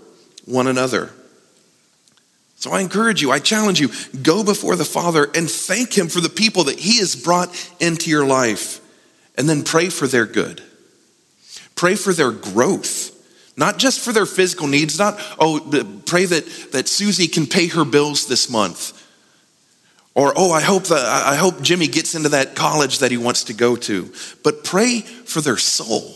one 0.45 0.67
another. 0.67 1.09
So 2.57 2.69
I 2.69 2.81
encourage 2.81 3.23
you, 3.23 3.31
I 3.31 3.39
challenge 3.39 3.79
you, 3.79 3.89
go 4.21 4.43
before 4.43 4.75
the 4.75 4.85
Father 4.85 5.27
and 5.33 5.49
thank 5.49 5.97
Him 5.97 6.09
for 6.09 6.21
the 6.21 6.29
people 6.29 6.65
that 6.65 6.77
He 6.77 6.99
has 6.99 7.15
brought 7.15 7.49
into 7.79 8.11
your 8.11 8.27
life, 8.27 8.79
and 9.35 9.49
then 9.49 9.63
pray 9.63 9.89
for 9.89 10.05
their 10.05 10.27
good. 10.27 10.61
Pray 11.73 11.95
for 11.95 12.13
their 12.13 12.31
growth. 12.31 13.06
Not 13.57 13.79
just 13.79 13.99
for 13.99 14.13
their 14.13 14.27
physical 14.27 14.67
needs, 14.67 14.99
not, 14.99 15.19
oh, 15.39 15.59
pray 16.05 16.25
that, 16.25 16.71
that 16.73 16.87
Susie 16.87 17.27
can 17.27 17.47
pay 17.47 17.67
her 17.67 17.83
bills 17.83 18.27
this 18.27 18.49
month. 18.51 18.93
Or, 20.13 20.31
oh, 20.35 20.51
I 20.51 20.61
hope, 20.61 20.85
that, 20.85 21.03
I 21.03 21.35
hope 21.35 21.61
Jimmy 21.61 21.87
gets 21.87 22.13
into 22.13 22.29
that 22.29 22.55
college 22.55 22.99
that 22.99 23.09
he 23.09 23.17
wants 23.17 23.45
to 23.45 23.53
go 23.53 23.75
to. 23.75 24.13
But 24.43 24.63
pray 24.63 25.01
for 25.01 25.41
their 25.41 25.57
soul. 25.57 26.15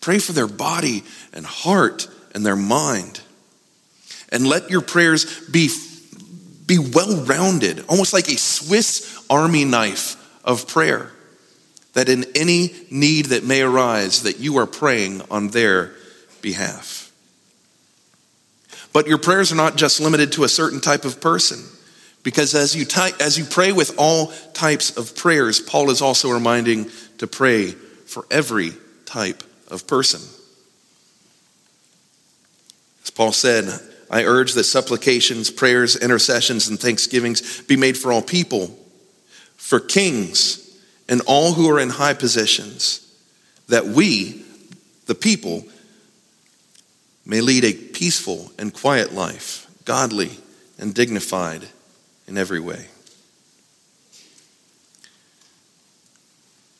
Pray 0.00 0.18
for 0.18 0.32
their 0.32 0.48
body 0.48 1.04
and 1.34 1.44
heart 1.44 2.08
and 2.34 2.44
their 2.44 2.56
mind. 2.56 3.20
And 4.30 4.46
let 4.46 4.70
your 4.70 4.80
prayers 4.80 5.48
be, 5.50 5.68
be 6.66 6.78
well 6.78 7.24
rounded, 7.24 7.84
almost 7.88 8.14
like 8.14 8.28
a 8.28 8.38
Swiss 8.38 9.22
army 9.28 9.66
knife 9.66 10.16
of 10.44 10.66
prayer 10.66 11.12
that 11.94 12.08
in 12.08 12.24
any 12.34 12.74
need 12.90 13.26
that 13.26 13.44
may 13.44 13.62
arise 13.62 14.22
that 14.22 14.38
you 14.38 14.56
are 14.58 14.66
praying 14.66 15.22
on 15.30 15.48
their 15.48 15.92
behalf. 16.40 17.12
But 18.92 19.06
your 19.06 19.18
prayers 19.18 19.52
are 19.52 19.56
not 19.56 19.76
just 19.76 20.00
limited 20.00 20.32
to 20.32 20.44
a 20.44 20.48
certain 20.48 20.80
type 20.80 21.04
of 21.04 21.20
person. 21.20 21.58
Because 22.22 22.54
as 22.54 22.76
you, 22.76 22.84
ty- 22.84 23.12
as 23.20 23.38
you 23.38 23.44
pray 23.44 23.72
with 23.72 23.94
all 23.98 24.28
types 24.52 24.96
of 24.96 25.16
prayers, 25.16 25.60
Paul 25.60 25.90
is 25.90 26.00
also 26.00 26.30
reminding 26.30 26.90
to 27.18 27.26
pray 27.26 27.70
for 27.70 28.26
every 28.30 28.72
type 29.06 29.42
of 29.68 29.86
person. 29.86 30.20
As 33.02 33.10
Paul 33.10 33.32
said, 33.32 33.80
I 34.10 34.24
urge 34.24 34.52
that 34.52 34.64
supplications, 34.64 35.50
prayers, 35.50 35.96
intercessions, 35.96 36.68
and 36.68 36.78
thanksgivings 36.78 37.62
be 37.62 37.76
made 37.76 37.98
for 37.98 38.12
all 38.12 38.22
people, 38.22 38.78
for 39.56 39.80
kings 39.80 40.61
and 41.12 41.20
all 41.26 41.52
who 41.52 41.68
are 41.68 41.78
in 41.78 41.90
high 41.90 42.14
positions, 42.14 43.06
that 43.68 43.84
we, 43.84 44.42
the 45.04 45.14
people, 45.14 45.62
may 47.26 47.42
lead 47.42 47.66
a 47.66 47.74
peaceful 47.74 48.50
and 48.58 48.72
quiet 48.72 49.12
life, 49.12 49.66
godly 49.84 50.30
and 50.78 50.94
dignified 50.94 51.66
in 52.26 52.38
every 52.38 52.60
way. 52.60 52.86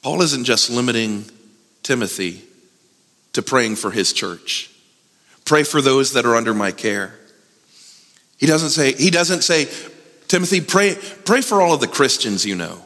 Paul 0.00 0.22
isn't 0.22 0.44
just 0.44 0.70
limiting 0.70 1.26
Timothy 1.82 2.42
to 3.34 3.42
praying 3.42 3.76
for 3.76 3.90
his 3.90 4.14
church. 4.14 4.70
Pray 5.44 5.62
for 5.62 5.82
those 5.82 6.14
that 6.14 6.24
are 6.24 6.36
under 6.36 6.54
my 6.54 6.72
care. 6.72 7.12
He 8.38 8.46
doesn't 8.46 8.70
say, 8.70 8.94
he 8.94 9.10
doesn't 9.10 9.42
say, 9.42 9.68
Timothy, 10.26 10.62
pray, 10.62 10.96
pray 11.26 11.42
for 11.42 11.60
all 11.60 11.74
of 11.74 11.80
the 11.80 11.86
Christians 11.86 12.46
you 12.46 12.56
know. 12.56 12.82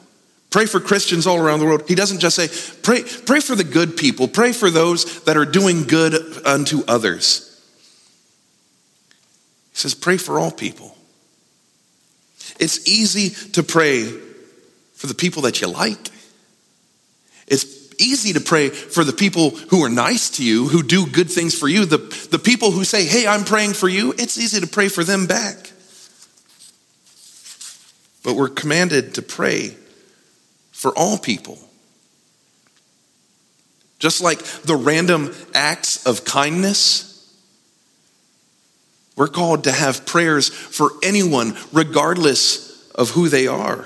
Pray 0.51 0.67
for 0.67 0.81
Christians 0.81 1.27
all 1.27 1.39
around 1.39 1.59
the 1.59 1.67
world. 1.67 1.85
He 1.89 1.95
doesn't 1.95 2.21
just 2.21 2.37
say, 2.37 2.49
pray, 2.83 3.03
pray 3.03 3.41
for 3.41 3.55
the 3.55 3.65
good 3.65 3.97
people, 3.97 4.29
pray 4.29 4.53
for 4.53 4.71
those 4.71 5.23
that 5.25 5.37
are 5.37 5.45
doing 5.45 5.85
good 5.85 6.15
unto 6.47 6.83
others. 6.87 7.43
He 9.73 9.79
says, 9.79 9.95
pray 9.95 10.17
for 10.17 10.39
all 10.39 10.51
people. 10.51 10.97
It's 12.59 12.89
easy 12.89 13.31
to 13.53 13.63
pray 13.63 14.05
for 14.95 15.07
the 15.07 15.15
people 15.15 15.43
that 15.43 15.61
you 15.61 15.69
like. 15.69 16.09
It's, 17.47 17.77
easy 17.99 18.33
to 18.35 18.41
pray 18.41 18.69
for 18.69 19.05
the 19.05 19.13
people 19.13 19.51
who 19.51 19.83
are 19.85 19.89
nice 19.89 20.31
to 20.31 20.45
you, 20.45 20.69
who 20.69 20.83
do 20.83 21.07
good 21.07 21.31
things 21.31 21.59
for 21.59 21.69
you. 21.69 21.85
The, 21.85 21.99
the 22.31 22.39
people 22.39 22.71
who 22.71 22.85
say, 22.85 23.05
Hey, 23.05 23.27
I'm 23.27 23.45
praying 23.45 23.75
for 23.75 23.89
you, 23.89 24.13
it's 24.13 24.39
easy 24.39 24.61
to 24.61 24.67
pray 24.67 24.89
for 24.89 25.05
them 25.05 25.27
back. 25.27 25.73
But 28.23 28.35
we're 28.35 28.49
commanded 28.49 29.15
to 29.15 29.23
pray 29.23 29.77
for 30.87 30.97
all 30.97 31.19
people. 31.19 31.59
Just 33.99 34.21
like 34.21 34.39
the 34.39 34.77
random 34.77 35.35
acts 35.53 36.07
of 36.07 36.25
kindness, 36.25 37.37
we're 39.17 39.27
called 39.27 39.65
to 39.65 39.73
have 39.73 40.07
prayers 40.07 40.49
for 40.49 40.93
anyone, 41.03 41.57
regardless 41.73 42.89
of 42.93 43.11
who 43.11 43.29
they 43.29 43.49
are. 43.49 43.85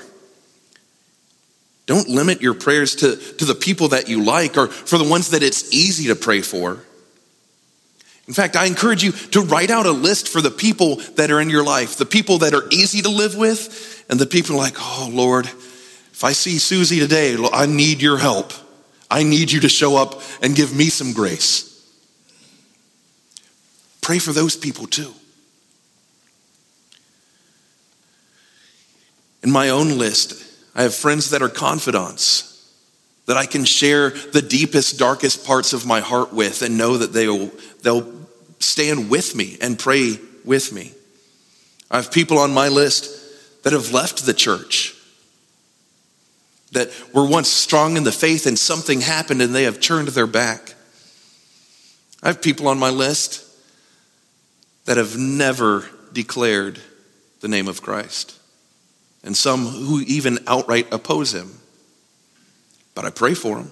Don't 1.87 2.07
limit 2.07 2.43
your 2.43 2.53
prayers 2.53 2.97
to, 2.97 3.17
to 3.17 3.47
the 3.47 3.55
people 3.55 3.89
that 3.89 4.11
you 4.11 4.23
like 4.23 4.59
or 4.59 4.67
for 4.67 4.99
the 4.99 5.09
ones 5.09 5.31
that 5.31 5.43
it's 5.43 5.73
easy 5.73 6.09
to 6.09 6.15
pray 6.15 6.43
for. 6.43 6.85
In 8.29 8.35
fact, 8.35 8.57
I 8.57 8.67
encourage 8.67 9.03
you 9.03 9.13
to 9.13 9.41
write 9.41 9.71
out 9.71 9.87
a 9.87 9.91
list 9.91 10.29
for 10.29 10.43
the 10.43 10.51
people 10.51 10.97
that 11.17 11.31
are 11.31 11.41
in 11.41 11.49
your 11.49 11.65
life, 11.65 11.97
the 11.97 12.05
people 12.05 12.41
that 12.41 12.53
are 12.53 12.69
easy 12.71 13.01
to 13.01 13.09
live 13.09 13.39
with, 13.39 14.05
and 14.11 14.21
the 14.21 14.27
people 14.27 14.55
like, 14.59 14.75
oh 14.79 15.09
Lord, 15.11 15.49
if 16.21 16.25
I 16.25 16.33
see 16.33 16.59
Susie 16.59 17.01
today, 17.01 17.35
I 17.51 17.65
need 17.65 18.03
your 18.03 18.19
help. 18.19 18.53
I 19.11 19.23
need 19.23 19.51
you 19.51 19.61
to 19.61 19.71
show 19.71 19.97
up 19.97 20.21
and 20.43 20.55
give 20.55 20.77
me 20.77 20.91
some 20.91 21.15
grace. 21.15 21.67
Pray 24.03 24.19
for 24.19 24.35
those 24.35 24.55
people 24.55 24.87
too. 24.87 25.15
In 29.43 29.51
my 29.51 29.71
own 29.71 29.97
list, 29.97 30.35
I 30.75 30.83
have 30.83 30.95
friends 30.95 31.31
that 31.31 31.41
are 31.41 31.49
confidants 31.49 32.71
that 33.25 33.39
I 33.39 33.47
can 33.47 33.65
share 33.65 34.11
the 34.11 34.43
deepest, 34.43 34.99
darkest 34.99 35.47
parts 35.47 35.73
of 35.73 35.87
my 35.87 36.01
heart 36.01 36.35
with 36.35 36.61
and 36.61 36.77
know 36.77 36.99
that 36.99 37.15
they'll, 37.15 37.51
they'll 37.81 38.13
stand 38.59 39.09
with 39.09 39.35
me 39.35 39.57
and 39.63 39.79
pray 39.79 40.19
with 40.45 40.71
me. 40.71 40.93
I 41.91 41.97
have 41.97 42.13
people 42.13 42.37
on 42.37 42.53
my 42.53 42.69
list 42.69 43.63
that 43.65 43.73
have 43.73 43.95
left 43.95 44.27
the 44.27 44.35
church, 44.35 45.00
that 46.73 46.91
were 47.13 47.27
once 47.27 47.49
strong 47.49 47.97
in 47.97 48.05
the 48.05 48.13
faith 48.13 48.47
and 48.47 48.59
something 48.59 49.01
happened 49.01 49.43
and 49.43 49.55
they 49.55 49.65
have 49.65 49.81
turned 49.81 50.09
their 50.09 50.27
back. 50.27 50.75
I 52.23 52.29
have 52.29 52.43
people 52.43 52.69
on 52.69 52.79
my 52.79 52.91
list 52.91 53.45
that 54.85 54.97
have 54.97 55.17
never 55.17 55.89
declared 56.13 56.81
the 57.41 57.49
name 57.49 57.69
of 57.69 57.83
Christ 57.83 58.39
and 59.23 59.37
some 59.37 59.67
who 59.67 60.01
even 60.01 60.39
outright 60.47 60.93
oppose 60.93 61.35
him. 61.35 61.51
But 62.95 63.05
I 63.05 63.11
pray 63.11 63.35
for 63.35 63.57
them 63.57 63.71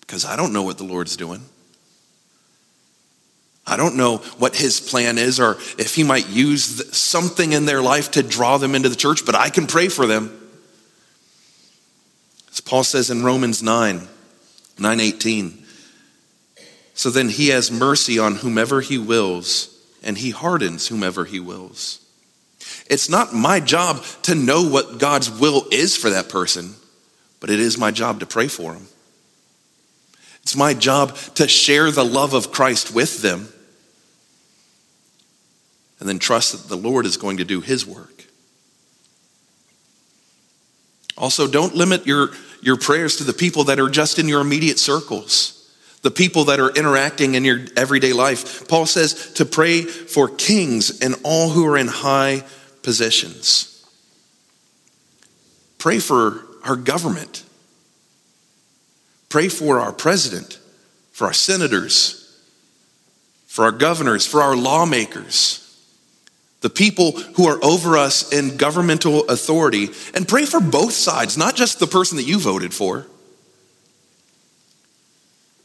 because 0.00 0.24
I 0.24 0.36
don't 0.36 0.52
know 0.52 0.62
what 0.62 0.78
the 0.78 0.84
Lord's 0.84 1.16
doing. 1.16 1.42
I 3.66 3.76
don't 3.76 3.96
know 3.96 4.16
what 4.38 4.56
his 4.56 4.80
plan 4.80 5.18
is 5.18 5.38
or 5.38 5.52
if 5.78 5.94
he 5.94 6.02
might 6.02 6.28
use 6.28 6.96
something 6.96 7.52
in 7.52 7.66
their 7.66 7.80
life 7.80 8.12
to 8.12 8.22
draw 8.22 8.58
them 8.58 8.74
into 8.74 8.88
the 8.88 8.96
church, 8.96 9.24
but 9.24 9.34
I 9.34 9.50
can 9.50 9.66
pray 9.66 9.88
for 9.88 10.06
them. 10.06 10.39
Paul 12.70 12.84
says 12.84 13.10
in 13.10 13.24
Romans 13.24 13.64
9, 13.64 13.96
918. 14.78 15.64
So 16.94 17.10
then 17.10 17.28
he 17.28 17.48
has 17.48 17.68
mercy 17.68 18.16
on 18.16 18.36
whomever 18.36 18.80
he 18.80 18.96
wills, 18.96 19.76
and 20.04 20.16
he 20.16 20.30
hardens 20.30 20.86
whomever 20.86 21.24
he 21.24 21.40
wills. 21.40 21.98
It's 22.88 23.08
not 23.08 23.34
my 23.34 23.58
job 23.58 24.04
to 24.22 24.36
know 24.36 24.62
what 24.62 25.00
God's 25.00 25.28
will 25.28 25.66
is 25.72 25.96
for 25.96 26.10
that 26.10 26.28
person, 26.28 26.76
but 27.40 27.50
it 27.50 27.58
is 27.58 27.76
my 27.76 27.90
job 27.90 28.20
to 28.20 28.26
pray 28.26 28.46
for 28.46 28.74
them. 28.74 28.86
It's 30.44 30.54
my 30.54 30.72
job 30.72 31.16
to 31.34 31.48
share 31.48 31.90
the 31.90 32.04
love 32.04 32.34
of 32.34 32.52
Christ 32.52 32.94
with 32.94 33.20
them 33.20 33.48
and 35.98 36.08
then 36.08 36.20
trust 36.20 36.52
that 36.52 36.68
the 36.68 36.80
Lord 36.80 37.04
is 37.04 37.16
going 37.16 37.38
to 37.38 37.44
do 37.44 37.62
his 37.62 37.84
work. 37.84 38.26
Also, 41.18 41.46
don't 41.46 41.74
limit 41.74 42.06
your, 42.06 42.30
your 42.60 42.76
prayers 42.76 43.16
to 43.16 43.24
the 43.24 43.32
people 43.32 43.64
that 43.64 43.80
are 43.80 43.88
just 43.88 44.18
in 44.18 44.28
your 44.28 44.40
immediate 44.40 44.78
circles, 44.78 45.56
the 46.02 46.10
people 46.10 46.44
that 46.46 46.60
are 46.60 46.70
interacting 46.70 47.34
in 47.34 47.44
your 47.44 47.60
everyday 47.76 48.12
life. 48.12 48.68
Paul 48.68 48.86
says 48.86 49.32
to 49.34 49.44
pray 49.44 49.82
for 49.82 50.28
kings 50.28 51.00
and 51.00 51.14
all 51.24 51.50
who 51.50 51.66
are 51.66 51.76
in 51.76 51.88
high 51.88 52.44
positions. 52.82 53.84
Pray 55.78 55.98
for 55.98 56.46
our 56.64 56.76
government. 56.76 57.44
Pray 59.28 59.48
for 59.48 59.78
our 59.78 59.92
president, 59.92 60.58
for 61.12 61.26
our 61.26 61.32
senators, 61.32 62.16
for 63.46 63.64
our 63.64 63.72
governors, 63.72 64.26
for 64.26 64.42
our 64.42 64.56
lawmakers, 64.56 65.59
the 66.60 66.70
people 66.70 67.12
who 67.12 67.46
are 67.46 67.58
over 67.64 67.96
us 67.96 68.32
in 68.32 68.56
governmental 68.56 69.26
authority, 69.28 69.88
and 70.14 70.28
pray 70.28 70.44
for 70.44 70.60
both 70.60 70.92
sides, 70.92 71.36
not 71.36 71.56
just 71.56 71.78
the 71.78 71.86
person 71.86 72.16
that 72.16 72.24
you 72.24 72.38
voted 72.38 72.74
for. 72.74 73.06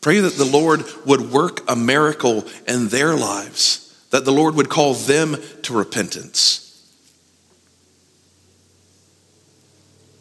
Pray 0.01 0.19
that 0.19 0.33
the 0.35 0.45
Lord 0.45 0.85
would 1.05 1.31
work 1.31 1.69
a 1.69 1.75
miracle 1.75 2.45
in 2.67 2.89
their 2.89 3.15
lives, 3.15 4.05
that 4.11 4.23
the 4.23 4.31
Lord 4.31 4.55
would 4.55 4.69
call 4.69 4.93
them 4.93 5.35
to 5.63 5.73
repentance. 5.73 6.61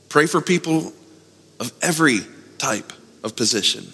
Pray 0.08 0.26
for 0.26 0.40
people 0.40 0.92
of 1.60 1.72
every 1.82 2.20
type 2.58 2.92
of 3.22 3.36
position. 3.36 3.86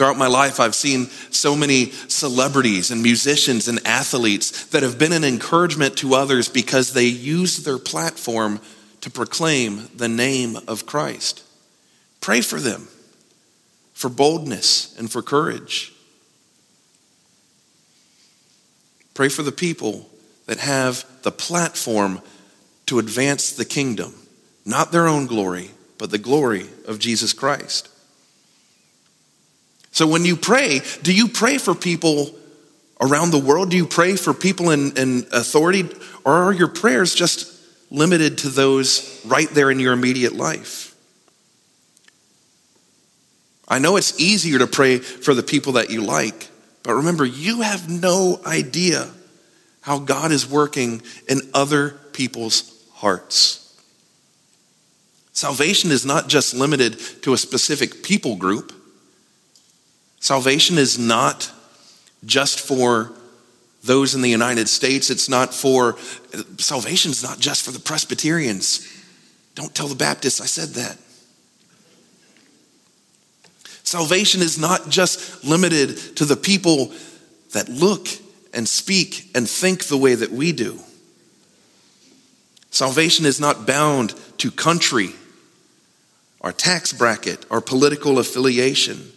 Throughout 0.00 0.16
my 0.16 0.28
life, 0.28 0.60
I've 0.60 0.74
seen 0.74 1.08
so 1.30 1.54
many 1.54 1.90
celebrities 2.08 2.90
and 2.90 3.02
musicians 3.02 3.68
and 3.68 3.86
athletes 3.86 4.64
that 4.68 4.82
have 4.82 4.98
been 4.98 5.12
an 5.12 5.24
encouragement 5.24 5.98
to 5.98 6.14
others 6.14 6.48
because 6.48 6.94
they 6.94 7.04
use 7.04 7.58
their 7.58 7.76
platform 7.76 8.60
to 9.02 9.10
proclaim 9.10 9.90
the 9.94 10.08
name 10.08 10.56
of 10.66 10.86
Christ. 10.86 11.42
Pray 12.22 12.40
for 12.40 12.58
them 12.58 12.88
for 13.92 14.08
boldness 14.08 14.96
and 14.98 15.12
for 15.12 15.20
courage. 15.20 15.92
Pray 19.12 19.28
for 19.28 19.42
the 19.42 19.52
people 19.52 20.08
that 20.46 20.60
have 20.60 21.04
the 21.24 21.30
platform 21.30 22.22
to 22.86 22.98
advance 22.98 23.52
the 23.52 23.66
kingdom, 23.66 24.14
not 24.64 24.92
their 24.92 25.06
own 25.06 25.26
glory, 25.26 25.72
but 25.98 26.10
the 26.10 26.16
glory 26.16 26.68
of 26.88 26.98
Jesus 26.98 27.34
Christ. 27.34 27.90
So 30.00 30.06
when 30.06 30.24
you 30.24 30.34
pray, 30.34 30.80
do 31.02 31.12
you 31.12 31.28
pray 31.28 31.58
for 31.58 31.74
people 31.74 32.34
around 33.02 33.32
the 33.32 33.38
world? 33.38 33.68
Do 33.70 33.76
you 33.76 33.84
pray 33.84 34.16
for 34.16 34.32
people 34.32 34.70
in, 34.70 34.96
in 34.96 35.26
authority? 35.30 35.86
Or 36.24 36.32
are 36.32 36.54
your 36.54 36.68
prayers 36.68 37.14
just 37.14 37.54
limited 37.90 38.38
to 38.38 38.48
those 38.48 39.20
right 39.26 39.50
there 39.50 39.70
in 39.70 39.78
your 39.78 39.92
immediate 39.92 40.32
life? 40.32 40.96
I 43.68 43.78
know 43.78 43.98
it's 43.98 44.18
easier 44.18 44.60
to 44.60 44.66
pray 44.66 44.96
for 45.00 45.34
the 45.34 45.42
people 45.42 45.74
that 45.74 45.90
you 45.90 46.00
like, 46.00 46.48
but 46.82 46.94
remember, 46.94 47.26
you 47.26 47.60
have 47.60 47.90
no 47.90 48.40
idea 48.46 49.06
how 49.82 49.98
God 49.98 50.32
is 50.32 50.48
working 50.48 51.02
in 51.28 51.42
other 51.52 51.90
people's 52.14 52.86
hearts. 52.94 53.78
Salvation 55.34 55.90
is 55.90 56.06
not 56.06 56.30
just 56.30 56.54
limited 56.54 56.98
to 57.20 57.34
a 57.34 57.36
specific 57.36 58.02
people 58.02 58.36
group. 58.36 58.79
Salvation 60.20 60.78
is 60.78 60.98
not 60.98 61.50
just 62.24 62.60
for 62.60 63.12
those 63.82 64.14
in 64.14 64.20
the 64.20 64.30
United 64.30 64.68
States. 64.68 65.10
It's 65.10 65.28
not 65.28 65.54
for, 65.54 65.96
salvation 66.58 67.10
is 67.10 67.22
not 67.22 67.38
just 67.38 67.64
for 67.64 67.72
the 67.72 67.78
Presbyterians. 67.78 68.86
Don't 69.54 69.74
tell 69.74 69.88
the 69.88 69.94
Baptists 69.94 70.40
I 70.40 70.46
said 70.46 70.74
that. 70.74 70.98
Salvation 73.82 74.40
is 74.42 74.58
not 74.58 74.88
just 74.90 75.42
limited 75.44 75.96
to 76.16 76.24
the 76.24 76.36
people 76.36 76.92
that 77.52 77.68
look 77.68 78.06
and 78.54 78.68
speak 78.68 79.30
and 79.34 79.48
think 79.48 79.84
the 79.84 79.96
way 79.96 80.14
that 80.14 80.30
we 80.30 80.52
do. 80.52 80.78
Salvation 82.70 83.26
is 83.26 83.40
not 83.40 83.66
bound 83.66 84.14
to 84.38 84.50
country, 84.50 85.10
our 86.40 86.52
tax 86.52 86.92
bracket, 86.92 87.44
our 87.50 87.60
political 87.60 88.18
affiliation. 88.18 89.10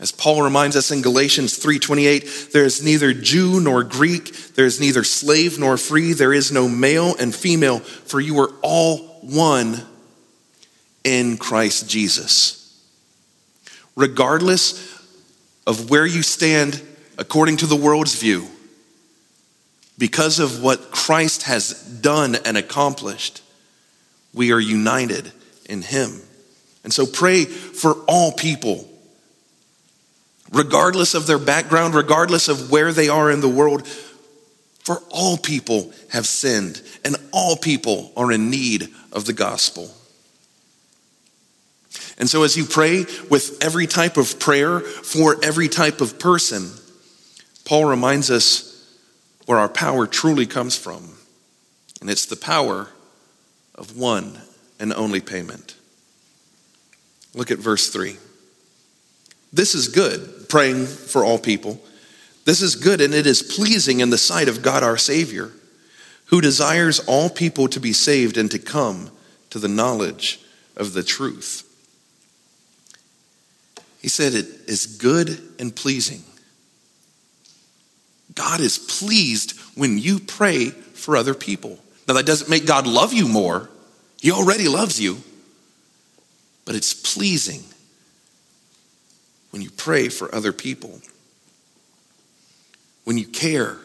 As 0.00 0.12
Paul 0.12 0.42
reminds 0.42 0.76
us 0.76 0.90
in 0.90 1.02
Galatians 1.02 1.58
3:28, 1.58 2.52
there 2.52 2.64
is 2.64 2.82
neither 2.82 3.12
Jew 3.12 3.60
nor 3.60 3.84
Greek, 3.84 4.54
there 4.54 4.64
is 4.64 4.80
neither 4.80 5.04
slave 5.04 5.58
nor 5.58 5.76
free, 5.76 6.14
there 6.14 6.32
is 6.32 6.50
no 6.50 6.68
male 6.68 7.14
and 7.16 7.34
female, 7.34 7.80
for 7.80 8.18
you 8.18 8.40
are 8.40 8.50
all 8.62 9.18
one 9.20 9.86
in 11.04 11.36
Christ 11.36 11.86
Jesus. 11.86 12.72
Regardless 13.94 14.74
of 15.66 15.90
where 15.90 16.06
you 16.06 16.22
stand 16.22 16.80
according 17.18 17.58
to 17.58 17.66
the 17.66 17.76
world's 17.76 18.14
view, 18.14 18.48
because 19.98 20.38
of 20.38 20.62
what 20.62 20.90
Christ 20.90 21.42
has 21.42 21.74
done 21.74 22.36
and 22.46 22.56
accomplished, 22.56 23.42
we 24.32 24.50
are 24.50 24.60
united 24.60 25.30
in 25.66 25.82
Him. 25.82 26.22
And 26.82 26.92
so 26.92 27.04
pray 27.04 27.44
for 27.44 27.94
all 28.08 28.32
people, 28.32 28.89
regardless 30.52 31.14
of 31.14 31.26
their 31.26 31.38
background, 31.38 31.94
regardless 31.94 32.48
of 32.48 32.70
where 32.70 32.92
they 32.92 33.08
are 33.08 33.30
in 33.30 33.40
the 33.40 33.48
world. 33.48 33.86
For 34.80 35.02
all 35.10 35.36
people 35.36 35.92
have 36.10 36.26
sinned, 36.26 36.82
and 37.04 37.16
all 37.32 37.56
people 37.56 38.12
are 38.16 38.32
in 38.32 38.50
need 38.50 38.88
of 39.12 39.24
the 39.24 39.32
gospel. 39.32 39.90
And 42.18 42.28
so, 42.28 42.42
as 42.42 42.56
you 42.56 42.64
pray 42.64 43.06
with 43.30 43.58
every 43.62 43.86
type 43.86 44.16
of 44.16 44.38
prayer 44.38 44.80
for 44.80 45.36
every 45.42 45.68
type 45.68 46.00
of 46.00 46.18
person, 46.18 46.70
Paul 47.64 47.84
reminds 47.84 48.30
us 48.30 48.70
where 49.46 49.58
our 49.58 49.68
power 49.68 50.06
truly 50.06 50.46
comes 50.46 50.76
from. 50.76 51.14
And 52.00 52.08
it's 52.08 52.26
the 52.26 52.36
power 52.36 52.88
of 53.74 53.96
one 53.96 54.38
and 54.78 54.92
only 54.92 55.20
payment. 55.20 55.76
Look 57.34 57.50
at 57.50 57.58
verse 57.58 57.88
3. 57.88 58.16
This 59.52 59.74
is 59.74 59.88
good, 59.88 60.48
praying 60.48 60.86
for 60.86 61.24
all 61.24 61.38
people. 61.38 61.80
This 62.44 62.62
is 62.62 62.76
good, 62.76 63.00
and 63.00 63.12
it 63.12 63.26
is 63.26 63.42
pleasing 63.42 64.00
in 64.00 64.10
the 64.10 64.18
sight 64.18 64.48
of 64.48 64.62
God 64.62 64.82
our 64.82 64.96
Savior, 64.96 65.50
who 66.26 66.40
desires 66.40 67.00
all 67.00 67.28
people 67.28 67.68
to 67.68 67.80
be 67.80 67.92
saved 67.92 68.36
and 68.36 68.50
to 68.50 68.58
come 68.58 69.10
to 69.50 69.58
the 69.58 69.68
knowledge 69.68 70.40
of 70.76 70.92
the 70.92 71.02
truth. 71.02 71.66
He 74.00 74.08
said 74.08 74.34
it 74.34 74.46
is 74.66 74.86
good 74.86 75.40
and 75.58 75.74
pleasing. 75.74 76.22
God 78.34 78.60
is 78.60 78.78
pleased 78.78 79.58
when 79.74 79.98
you 79.98 80.20
pray 80.20 80.70
for 80.70 81.16
other 81.16 81.34
people. 81.34 81.78
Now, 82.06 82.14
that 82.14 82.26
doesn't 82.26 82.48
make 82.48 82.66
God 82.66 82.86
love 82.86 83.12
you 83.12 83.28
more, 83.28 83.68
He 84.20 84.30
already 84.30 84.68
loves 84.68 85.00
you, 85.00 85.18
but 86.64 86.74
it's 86.74 86.94
pleasing 86.94 87.64
when 89.50 89.62
you 89.62 89.70
pray 89.70 90.08
for 90.08 90.32
other 90.34 90.52
people, 90.52 91.00
when 93.04 93.18
you 93.18 93.26
care 93.26 93.78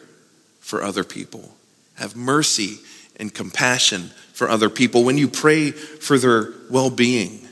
for 0.60 0.82
other 0.82 1.04
people, 1.04 1.54
have 1.94 2.16
mercy 2.16 2.78
and 3.18 3.32
compassion 3.32 4.10
for 4.32 4.48
other 4.48 4.68
people, 4.68 5.04
when 5.04 5.18
you 5.18 5.28
pray 5.28 5.70
for 5.70 6.18
their 6.18 6.52
well 6.70 6.90
being 6.90 7.46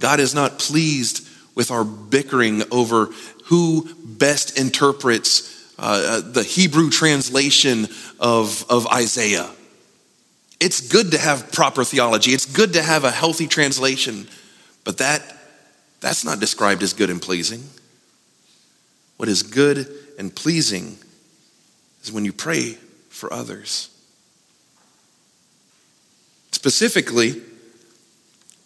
God 0.00 0.20
is 0.20 0.34
not 0.34 0.58
pleased 0.58 1.28
with 1.54 1.70
our 1.70 1.84
bickering 1.84 2.62
over 2.70 3.06
who 3.46 3.88
best 4.04 4.58
interprets 4.58 5.54
uh, 5.78 6.22
uh, 6.24 6.32
the 6.32 6.42
Hebrew 6.42 6.90
translation 6.90 7.88
of, 8.20 8.64
of 8.68 8.86
Isaiah. 8.88 9.50
It's 10.60 10.80
good 10.80 11.12
to 11.12 11.18
have 11.18 11.52
proper 11.52 11.84
theology, 11.84 12.32
it's 12.32 12.46
good 12.46 12.72
to 12.74 12.82
have 12.82 13.04
a 13.04 13.10
healthy 13.10 13.46
translation, 13.46 14.28
but 14.84 14.98
that, 14.98 15.22
that's 16.00 16.24
not 16.24 16.40
described 16.40 16.82
as 16.82 16.92
good 16.92 17.10
and 17.10 17.20
pleasing. 17.20 17.64
What 19.16 19.28
is 19.28 19.42
good 19.42 19.88
and 20.18 20.34
pleasing 20.34 20.96
is 22.02 22.12
when 22.12 22.24
you 22.24 22.32
pray 22.32 22.78
for 23.08 23.32
others. 23.32 23.90
Specifically, 26.52 27.42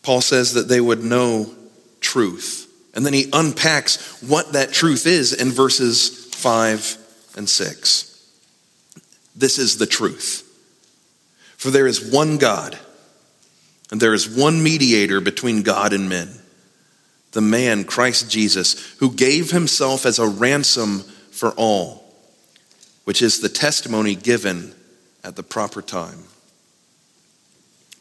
Paul 0.03 0.21
says 0.21 0.55
that 0.55 0.69
they 0.69 0.81
would 0.81 1.03
know 1.03 1.55
truth. 2.01 2.69
And 2.95 3.07
then 3.07 3.15
he 3.15 3.31
unpacks 3.33 4.23
what 4.23 4.53
that 4.53 4.73
truth 4.73 5.07
is 5.07 5.33
in 5.33 5.51
verses 5.51 6.27
5 6.35 6.99
and 7.37 7.49
6. 7.49 8.33
This 9.35 9.59
is 9.59 9.79
the 9.79 9.87
truth. 9.87 10.49
For 11.57 11.71
there 11.71 11.87
is 11.87 12.13
one 12.13 12.37
God, 12.37 12.79
and 13.91 14.01
there 14.01 14.13
is 14.13 14.29
one 14.29 14.63
mediator 14.63 15.21
between 15.21 15.63
God 15.63 15.93
and 15.93 16.09
men, 16.09 16.42
the 17.33 17.41
man, 17.41 17.85
Christ 17.85 18.31
Jesus, 18.31 18.95
who 18.99 19.13
gave 19.13 19.51
himself 19.51 20.07
as 20.07 20.19
a 20.19 20.27
ransom 20.27 21.01
for 21.31 21.51
all, 21.53 22.05
which 23.05 23.23
is 23.23 23.41
the 23.41 23.49
testimony 23.49 24.15
given 24.15 24.75
at 25.25 25.37
the 25.37 25.43
proper 25.43 25.83
time. 25.83 26.25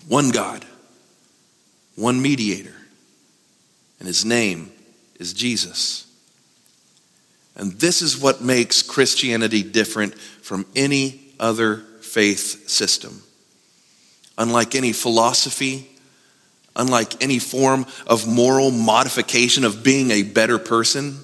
One 0.07 0.29
God 0.29 0.65
one 1.95 2.21
mediator, 2.21 2.75
and 3.99 4.07
his 4.07 4.25
name 4.25 4.71
is 5.19 5.33
Jesus. 5.33 6.07
And 7.55 7.73
this 7.73 8.01
is 8.01 8.17
what 8.17 8.41
makes 8.41 8.81
Christianity 8.81 9.61
different 9.61 10.15
from 10.15 10.65
any 10.75 11.21
other 11.39 11.77
faith 12.01 12.69
system. 12.69 13.21
Unlike 14.37 14.75
any 14.75 14.93
philosophy, 14.93 15.89
unlike 16.75 17.21
any 17.23 17.39
form 17.39 17.85
of 18.07 18.27
moral 18.27 18.71
modification 18.71 19.63
of 19.63 19.83
being 19.83 20.11
a 20.11 20.23
better 20.23 20.57
person, 20.57 21.19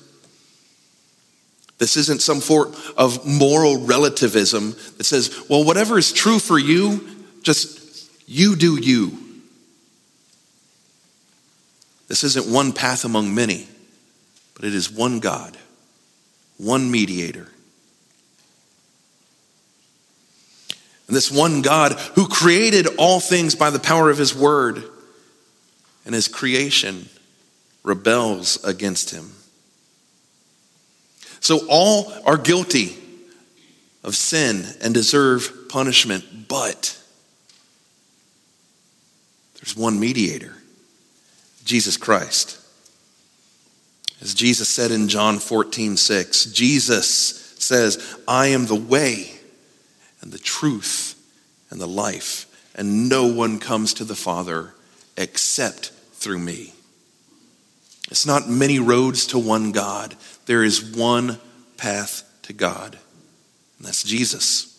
this 1.78 1.96
isn't 1.96 2.22
some 2.22 2.40
form 2.40 2.74
of 2.98 3.26
moral 3.26 3.86
relativism 3.86 4.72
that 4.98 5.04
says, 5.04 5.46
well, 5.50 5.64
whatever 5.64 5.98
is 5.98 6.12
true 6.12 6.40
for 6.40 6.58
you, 6.58 7.08
just 7.44 8.10
you 8.28 8.56
do 8.56 8.82
you. 8.82 9.18
This 12.08 12.24
isn't 12.24 12.48
one 12.48 12.74
path 12.74 13.06
among 13.06 13.36
many, 13.36 13.68
but 14.56 14.66
it 14.66 14.74
is 14.74 14.90
one 14.90 15.20
God, 15.20 15.58
one 16.58 16.90
mediator. 16.90 17.48
And 21.08 21.16
this 21.16 21.32
one 21.32 21.62
God 21.62 21.94
who 22.16 22.28
created 22.28 22.88
all 22.98 23.20
things 23.20 23.56
by 23.56 23.70
the 23.70 23.80
power 23.80 24.10
of 24.10 24.18
his 24.18 24.36
word, 24.36 24.84
and 26.08 26.16
his 26.16 26.30
creation 26.30 27.10
rebels 27.84 28.64
against 28.64 29.12
him. 29.12 29.34
So 31.42 31.68
all 31.70 32.14
are 32.26 32.38
guilty 32.38 32.98
of 34.06 34.16
sin 34.16 34.66
and 34.82 34.94
deserve 34.94 35.68
punishment, 35.68 36.48
but 36.48 36.98
there's 39.56 39.76
one 39.76 40.00
mediator 40.00 40.56
Jesus 41.66 41.98
Christ. 41.98 42.58
As 44.22 44.34
Jesus 44.34 44.70
said 44.70 44.92
in 44.92 45.10
John 45.10 45.40
14, 45.40 45.98
6, 45.98 46.46
Jesus 46.46 47.54
says, 47.60 48.18
I 48.26 48.48
am 48.48 48.68
the 48.68 48.76
way 48.76 49.34
and 50.22 50.32
the 50.32 50.40
truth 50.40 51.22
and 51.70 51.82
the 51.82 51.88
life, 51.88 52.46
and 52.76 53.10
no 53.10 53.28
one 53.28 53.60
comes 53.60 53.94
to 53.96 54.06
the 54.06 54.16
Father 54.16 54.74
except 55.18 55.92
through 56.28 56.40
me. 56.40 56.74
It's 58.12 58.26
not 58.26 58.50
many 58.50 58.80
roads 58.80 59.28
to 59.28 59.40
one 59.40 59.72
God. 59.72 60.14
There 60.46 60.62
is 60.62 60.84
one 60.84 61.40
path 61.78 62.30
to 62.44 62.52
God, 62.52 62.98
and 63.78 63.88
that's 63.88 64.04
Jesus. 64.04 64.78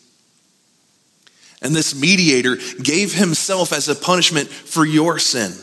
And 1.63 1.75
this 1.75 1.99
mediator 1.99 2.57
gave 2.83 3.15
himself 3.15 3.73
as 3.73 3.89
a 3.89 3.95
punishment 3.95 4.47
for 4.47 4.85
your 4.85 5.17
sin. 5.17 5.53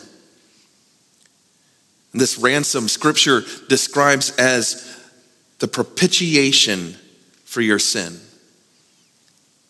This 2.12 2.36
ransom, 2.36 2.88
scripture 2.88 3.42
describes 3.68 4.34
as 4.38 4.92
the 5.60 5.68
propitiation 5.68 6.96
for 7.44 7.60
your 7.60 7.78
sin. 7.78 8.18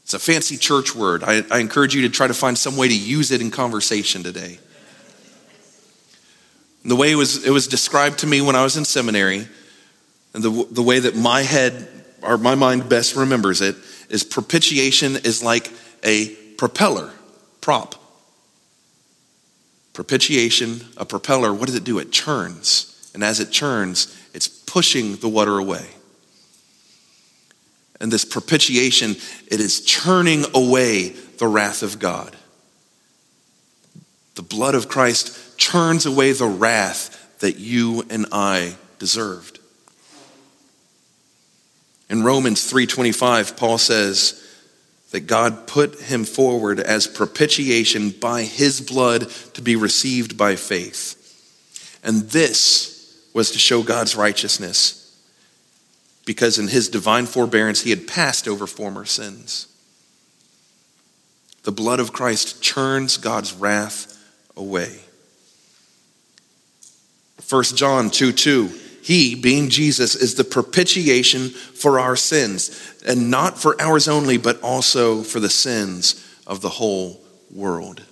It's 0.04 0.14
a 0.14 0.18
fancy 0.18 0.56
church 0.56 0.94
word. 0.94 1.22
I, 1.24 1.42
I, 1.50 1.58
encourage 1.58 1.94
you 1.94 2.02
to 2.02 2.08
try 2.08 2.26
to 2.26 2.34
find 2.34 2.56
some 2.56 2.78
way 2.78 2.88
to 2.88 2.96
use 2.96 3.32
it 3.32 3.42
in 3.42 3.50
conversation 3.50 4.22
today. 4.22 4.60
The 6.86 6.96
way 6.96 7.12
it 7.12 7.16
was, 7.16 7.44
it 7.44 7.50
was 7.50 7.66
described 7.66 8.20
to 8.20 8.26
me 8.26 8.40
when 8.40 8.54
I 8.54 8.62
was 8.62 8.76
in 8.76 8.84
seminary, 8.84 9.48
and 10.34 10.42
the, 10.42 10.66
the 10.70 10.82
way 10.82 11.00
that 11.00 11.16
my 11.16 11.42
head 11.42 11.88
or 12.22 12.38
my 12.38 12.54
mind 12.54 12.88
best 12.88 13.16
remembers 13.16 13.60
it, 13.60 13.76
is 14.08 14.24
propitiation 14.24 15.16
is 15.16 15.42
like 15.42 15.72
a 16.04 16.28
propeller, 16.56 17.12
prop. 17.60 17.94
Propitiation, 19.92 20.80
a 20.96 21.04
propeller, 21.04 21.52
what 21.52 21.66
does 21.66 21.74
it 21.74 21.84
do? 21.84 21.98
It 21.98 22.12
churns. 22.12 23.10
And 23.14 23.24
as 23.24 23.40
it 23.40 23.50
churns, 23.50 24.14
it's 24.34 24.48
pushing 24.48 25.16
the 25.16 25.28
water 25.28 25.58
away. 25.58 25.86
And 28.00 28.12
this 28.12 28.24
propitiation, 28.24 29.16
it 29.50 29.58
is 29.58 29.80
churning 29.80 30.44
away 30.54 31.10
the 31.38 31.46
wrath 31.46 31.82
of 31.82 31.98
God. 31.98 32.36
The 34.34 34.42
blood 34.42 34.74
of 34.74 34.88
Christ 34.88 35.38
churns 35.56 36.06
away 36.06 36.32
the 36.32 36.46
wrath 36.46 37.38
that 37.40 37.56
you 37.56 38.04
and 38.10 38.26
I 38.32 38.76
deserved. 38.98 39.58
In 42.08 42.22
Romans 42.22 42.70
3:25, 42.70 43.56
Paul 43.56 43.78
says, 43.78 44.42
that 45.10 45.26
God 45.26 45.66
put 45.66 46.00
him 46.00 46.24
forward 46.24 46.80
as 46.80 47.06
propitiation 47.06 48.10
by 48.10 48.42
his 48.42 48.80
blood 48.80 49.30
to 49.54 49.62
be 49.62 49.76
received 49.76 50.36
by 50.36 50.56
faith. 50.56 51.14
And 52.02 52.28
this 52.30 53.16
was 53.32 53.52
to 53.52 53.58
show 53.58 53.82
God's 53.82 54.16
righteousness, 54.16 55.18
because 56.24 56.58
in 56.58 56.68
his 56.68 56.88
divine 56.88 57.26
forbearance 57.26 57.82
he 57.82 57.90
had 57.90 58.06
passed 58.06 58.48
over 58.48 58.66
former 58.66 59.04
sins. 59.04 59.68
The 61.62 61.72
blood 61.72 62.00
of 62.00 62.12
Christ 62.12 62.62
churns 62.62 63.16
God's 63.16 63.52
wrath 63.52 64.22
away. 64.56 65.00
1 67.48 67.64
John 67.76 68.10
2 68.10 68.32
2. 68.32 68.80
He, 69.02 69.36
being 69.36 69.68
Jesus, 69.68 70.16
is 70.16 70.34
the 70.34 70.42
propitiation 70.42 71.50
for 71.50 72.00
our 72.00 72.16
sins, 72.16 72.94
and 73.06 73.30
not 73.30 73.56
for 73.56 73.80
ours 73.80 74.08
only, 74.08 74.36
but 74.36 74.60
also 74.62 75.22
for 75.22 75.38
the 75.38 75.50
sins 75.50 76.26
of 76.44 76.60
the 76.60 76.68
whole 76.68 77.20
world. 77.54 78.02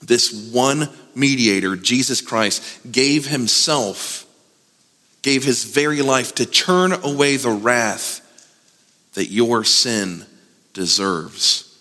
This 0.00 0.50
one 0.50 0.88
mediator, 1.14 1.76
Jesus 1.76 2.22
Christ, 2.22 2.80
gave 2.90 3.26
himself, 3.26 4.26
gave 5.20 5.44
his 5.44 5.64
very 5.64 6.00
life 6.00 6.34
to 6.36 6.46
turn 6.46 6.92
away 6.92 7.36
the 7.36 7.50
wrath 7.50 8.20
that 9.12 9.30
your 9.30 9.62
sin 9.62 10.24
deserves. 10.72 11.71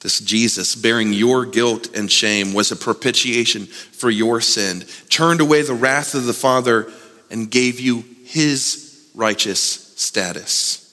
This 0.00 0.18
Jesus, 0.18 0.74
bearing 0.74 1.12
your 1.12 1.44
guilt 1.44 1.94
and 1.94 2.10
shame, 2.10 2.54
was 2.54 2.72
a 2.72 2.76
propitiation 2.76 3.66
for 3.66 4.10
your 4.10 4.40
sin, 4.40 4.84
turned 5.10 5.40
away 5.40 5.62
the 5.62 5.74
wrath 5.74 6.14
of 6.14 6.24
the 6.24 6.32
Father, 6.32 6.90
and 7.30 7.50
gave 7.50 7.78
you 7.78 8.04
his 8.24 9.10
righteous 9.14 9.60
status. 9.96 10.86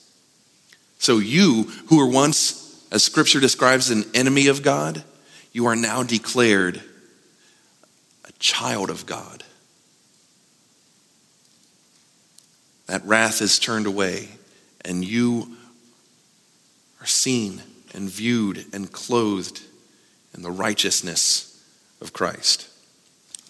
So 0.98 1.18
you, 1.18 1.64
who 1.88 1.98
were 1.98 2.10
once, 2.10 2.86
as 2.92 3.02
scripture 3.02 3.40
describes, 3.40 3.90
an 3.90 4.04
enemy 4.14 4.48
of 4.48 4.62
God, 4.62 5.02
you 5.52 5.66
are 5.66 5.76
now 5.76 6.02
declared 6.02 6.82
a 8.24 8.32
child 8.38 8.90
of 8.90 9.06
God. 9.06 9.42
That 12.86 13.04
wrath 13.06 13.40
is 13.40 13.58
turned 13.58 13.86
away, 13.86 14.28
and 14.84 15.02
you 15.04 15.56
are 17.00 17.06
seen 17.06 17.62
and 17.94 18.08
viewed 18.08 18.66
and 18.72 18.90
clothed 18.90 19.62
in 20.34 20.42
the 20.42 20.50
righteousness 20.50 21.62
of 22.00 22.12
Christ. 22.12 22.68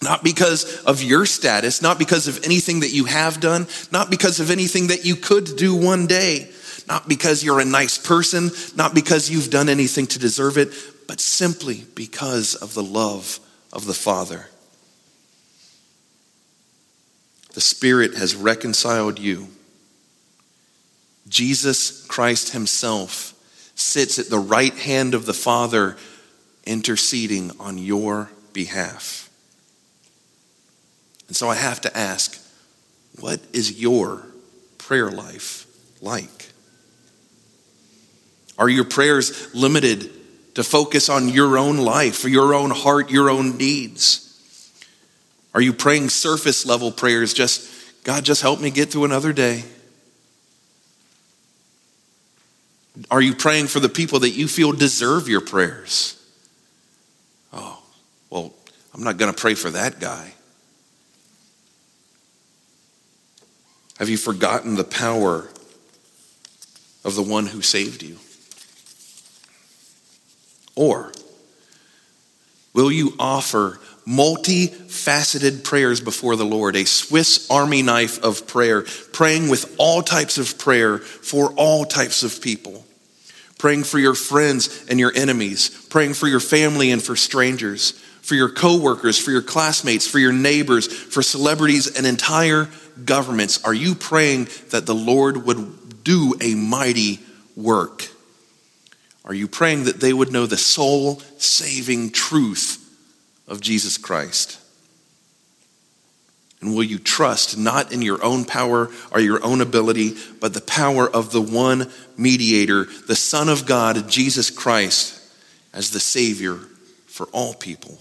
Not 0.01 0.23
because 0.23 0.81
of 0.83 1.03
your 1.03 1.25
status, 1.25 1.81
not 1.81 1.99
because 1.99 2.27
of 2.27 2.43
anything 2.45 2.79
that 2.81 2.93
you 2.93 3.05
have 3.05 3.39
done, 3.39 3.67
not 3.91 4.09
because 4.09 4.39
of 4.39 4.49
anything 4.49 4.87
that 4.87 5.05
you 5.05 5.15
could 5.15 5.57
do 5.57 5.75
one 5.75 6.07
day, 6.07 6.49
not 6.87 7.09
because 7.09 7.43
you're 7.43 7.59
a 7.59 7.65
nice 7.65 7.97
person, 7.97 8.49
not 8.75 8.95
because 8.95 9.29
you've 9.29 9.49
done 9.49 9.67
anything 9.67 10.07
to 10.07 10.19
deserve 10.19 10.57
it, 10.57 10.69
but 11.07 11.19
simply 11.19 11.85
because 11.95 12.55
of 12.55 12.73
the 12.73 12.83
love 12.83 13.39
of 13.73 13.85
the 13.85 13.93
Father. 13.93 14.47
The 17.53 17.61
Spirit 17.61 18.15
has 18.15 18.35
reconciled 18.35 19.19
you. 19.19 19.49
Jesus 21.27 22.05
Christ 22.05 22.53
Himself 22.53 23.33
sits 23.79 24.19
at 24.19 24.29
the 24.29 24.39
right 24.39 24.73
hand 24.73 25.13
of 25.13 25.25
the 25.25 25.33
Father, 25.33 25.97
interceding 26.65 27.51
on 27.59 27.77
your 27.77 28.29
behalf. 28.53 29.29
And 31.27 31.35
so 31.35 31.49
I 31.49 31.55
have 31.55 31.81
to 31.81 31.97
ask 31.97 32.39
what 33.19 33.39
is 33.53 33.79
your 33.79 34.25
prayer 34.77 35.11
life 35.11 35.65
like? 36.01 36.49
Are 38.57 38.69
your 38.69 38.85
prayers 38.85 39.53
limited 39.53 40.09
to 40.55 40.63
focus 40.63 41.09
on 41.09 41.29
your 41.29 41.57
own 41.57 41.77
life, 41.77 42.23
your 42.25 42.53
own 42.53 42.71
heart, 42.71 43.09
your 43.09 43.29
own 43.29 43.57
needs? 43.57 44.25
Are 45.53 45.61
you 45.61 45.73
praying 45.73 46.09
surface 46.09 46.65
level 46.65 46.91
prayers, 46.91 47.33
just, 47.33 47.69
God, 48.03 48.25
just 48.25 48.41
help 48.41 48.59
me 48.59 48.69
get 48.69 48.89
through 48.89 49.05
another 49.05 49.33
day? 49.33 49.63
Are 53.09 53.21
you 53.21 53.35
praying 53.35 53.67
for 53.67 53.79
the 53.79 53.89
people 53.89 54.19
that 54.21 54.31
you 54.31 54.47
feel 54.47 54.71
deserve 54.71 55.27
your 55.27 55.41
prayers? 55.41 56.15
Oh, 57.53 57.81
well, 58.29 58.53
I'm 58.93 59.03
not 59.03 59.17
going 59.17 59.33
to 59.33 59.39
pray 59.39 59.53
for 59.53 59.69
that 59.69 59.99
guy. 59.99 60.33
Have 63.99 64.09
you 64.09 64.17
forgotten 64.17 64.75
the 64.75 64.83
power 64.83 65.49
of 67.03 67.15
the 67.15 67.23
one 67.23 67.45
who 67.45 67.61
saved 67.61 68.01
you? 68.01 68.17
Or 70.75 71.11
will 72.73 72.91
you 72.91 73.13
offer 73.19 73.79
multifaceted 74.07 75.63
prayers 75.63 76.01
before 76.01 76.35
the 76.35 76.45
Lord, 76.45 76.75
a 76.75 76.85
Swiss 76.85 77.49
army 77.51 77.81
knife 77.81 78.23
of 78.23 78.47
prayer, 78.47 78.83
praying 79.11 79.49
with 79.49 79.75
all 79.77 80.01
types 80.01 80.37
of 80.37 80.57
prayer 80.57 80.97
for 80.97 81.51
all 81.53 81.85
types 81.85 82.23
of 82.23 82.41
people? 82.41 82.85
Praying 83.59 83.83
for 83.83 83.99
your 83.99 84.15
friends 84.15 84.85
and 84.89 84.99
your 84.99 85.11
enemies, 85.13 85.69
praying 85.89 86.15
for 86.15 86.27
your 86.27 86.39
family 86.39 86.89
and 86.89 87.03
for 87.03 87.15
strangers, 87.15 87.91
for 88.21 88.33
your 88.33 88.49
coworkers, 88.49 89.19
for 89.19 89.29
your 89.29 89.41
classmates, 89.43 90.07
for 90.07 90.17
your 90.17 90.33
neighbors, 90.33 90.87
for 90.87 91.21
celebrities 91.21 91.95
and 91.95 92.07
entire 92.07 92.69
governments. 93.05 93.63
Are 93.63 93.73
you 93.73 93.93
praying 93.93 94.47
that 94.69 94.87
the 94.87 94.95
Lord 94.95 95.45
would 95.45 96.03
do 96.03 96.33
a 96.41 96.55
mighty 96.55 97.19
work? 97.55 98.07
Are 99.25 99.33
you 99.33 99.47
praying 99.47 99.83
that 99.83 99.99
they 99.99 100.13
would 100.13 100.31
know 100.31 100.45
the 100.45 100.57
soul 100.57 101.21
saving 101.37 102.11
truth 102.11 102.77
of 103.47 103.61
Jesus 103.61 103.97
Christ? 103.97 104.57
And 106.61 106.75
will 106.75 106.83
you 106.83 106.99
trust 106.99 107.57
not 107.57 107.93
in 107.93 108.01
your 108.01 108.23
own 108.23 108.43
power 108.43 108.89
or 109.11 109.19
your 109.19 109.43
own 109.43 109.61
ability, 109.61 110.17
but 110.41 110.53
the 110.53 110.61
power 110.61 111.09
of 111.09 111.31
the 111.31 111.41
one 111.41 111.89
mediator, 112.17 112.85
the 113.07 113.15
Son 113.15 113.47
of 113.47 113.65
God, 113.65 114.09
Jesus 114.09 114.49
Christ, 114.49 115.21
as 115.73 115.91
the 115.91 116.01
Savior 116.01 116.55
for 117.07 117.27
all 117.27 117.53
people? 117.53 117.99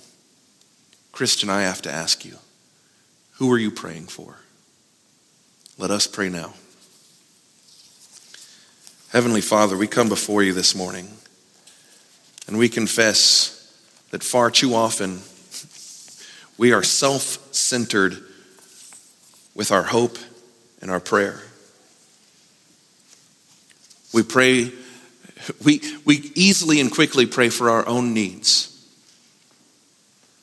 Christian, 1.13 1.49
I 1.51 1.63
have 1.63 1.83
to 1.83 1.93
ask 1.93 2.25
you, 2.25 2.37
who 3.35 3.53
are 3.53 3.59
you 3.59 3.71
praying 3.71 4.07
for? 4.07 4.37
Let 5.77 5.93
us 5.93 6.09
pray 6.09 6.29
now. 6.29 6.55
Heavenly 9.11 9.41
Father, 9.41 9.77
we 9.77 9.87
come 9.87 10.09
before 10.09 10.43
you 10.43 10.53
this 10.53 10.75
morning 10.75 11.09
and 12.49 12.59
we 12.59 12.69
confess 12.69 13.73
that 14.11 14.25
far 14.25 14.51
too 14.51 14.75
often 14.75 15.21
we 16.59 16.73
are 16.73 16.83
self 16.83 17.55
centered 17.55 18.25
with 19.59 19.73
our 19.73 19.83
hope 19.83 20.17
and 20.81 20.89
our 20.89 21.01
prayer. 21.01 21.41
We 24.15 24.23
pray, 24.23 24.71
we, 25.65 25.83
we 26.05 26.31
easily 26.37 26.81
and 26.81 26.93
quickly 26.93 27.27
pray 27.27 27.49
for 27.49 27.69
our 27.69 27.87
own 27.87 28.15
needs. 28.15 28.75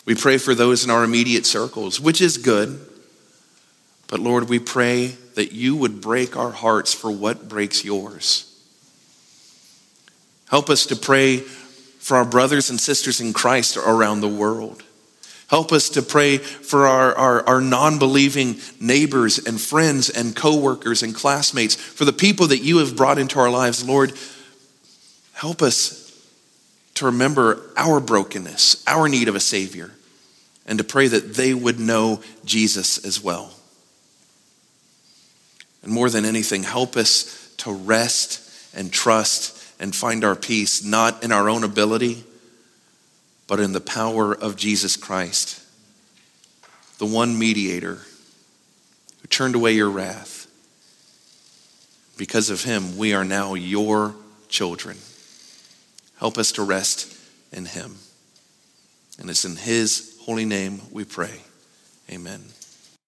We 0.06 0.16
pray 0.16 0.38
for 0.38 0.54
those 0.54 0.84
in 0.84 0.92
our 0.92 1.06
immediate 1.06 1.46
circles, 1.46 1.98
which 1.98 2.20
is 2.20 2.38
good. 2.38 2.78
But 4.08 4.20
Lord, 4.20 4.50
we 4.50 4.60
pray 4.60 5.16
that 5.36 5.54
you 5.54 5.78
would 5.78 6.02
break 6.02 6.36
our 6.36 6.52
hearts 6.52 6.94
for 6.94 7.10
what 7.10 7.48
breaks 7.48 7.86
yours. 7.86 8.52
Help 10.50 10.70
us 10.70 10.86
to 10.88 10.96
pray 10.96 11.38
for 11.38 12.18
our 12.18 12.26
brothers 12.26 12.70
and 12.70 12.80
sisters 12.80 13.22
in 13.22 13.32
Christ 13.32 13.78
around 13.78 14.20
the 14.20 14.28
world. 14.28 14.84
Help 15.48 15.72
us 15.72 15.90
to 15.90 16.02
pray 16.02 16.38
for 16.38 16.88
our, 16.88 17.14
our, 17.16 17.48
our 17.48 17.62
non 17.62 18.00
believing 18.00 18.56
neighbors 18.80 19.38
and 19.38 19.62
friends 19.62 20.10
and 20.10 20.36
coworkers 20.36 21.04
and 21.04 21.14
classmates, 21.14 21.76
for 21.76 22.06
the 22.06 22.14
people 22.14 22.48
that 22.48 22.64
you 22.64 22.80
have 22.80 22.96
brought 22.96 23.20
into 23.20 23.40
our 23.40 23.50
lives. 23.50 23.88
Lord, 23.88 24.14
help 25.34 25.62
us 25.62 26.02
to 26.96 27.06
remember 27.06 27.62
our 27.78 28.00
brokenness, 28.00 28.84
our 28.88 29.08
need 29.08 29.28
of 29.28 29.36
a 29.36 29.40
Savior, 29.40 29.92
and 30.66 30.80
to 30.80 30.84
pray 30.84 31.08
that 31.08 31.36
they 31.36 31.54
would 31.54 31.80
know 31.80 32.22
Jesus 32.44 33.06
as 33.06 33.22
well. 33.22 33.52
And 35.84 35.92
more 35.92 36.10
than 36.10 36.26
anything, 36.26 36.64
help 36.64 36.98
us 36.98 37.54
to 37.58 37.72
rest 37.72 38.42
and 38.76 38.92
trust 38.92 39.62
and 39.80 39.96
find 39.96 40.24
our 40.24 40.36
peace 40.36 40.84
not 40.84 41.24
in 41.24 41.32
our 41.32 41.50
own 41.50 41.64
ability 41.64 42.24
but 43.48 43.60
in 43.60 43.74
the 43.74 43.82
power 43.82 44.34
of 44.34 44.56
Jesus 44.56 44.98
Christ, 44.98 45.62
the 46.98 47.06
one 47.06 47.38
mediator 47.38 48.00
who 49.22 49.28
turned 49.28 49.56
away 49.56 49.74
your 49.74 49.90
wrath. 49.90 50.48
Because 52.18 52.50
of 52.50 52.64
him, 52.64 52.98
we 52.98 53.14
are 53.14 53.26
now 53.26 53.54
your 53.54 54.16
children. 54.48 54.98
Help 56.18 56.38
us 56.38 56.54
to 56.54 56.64
rest 56.64 57.14
in 57.52 57.66
him. 57.66 57.98
And 59.20 59.30
it's 59.30 59.46
in 59.46 59.58
his 59.58 60.18
holy 60.22 60.46
name 60.46 60.82
we 60.92 61.04
pray. 61.04 61.42
Amen. 62.10 62.55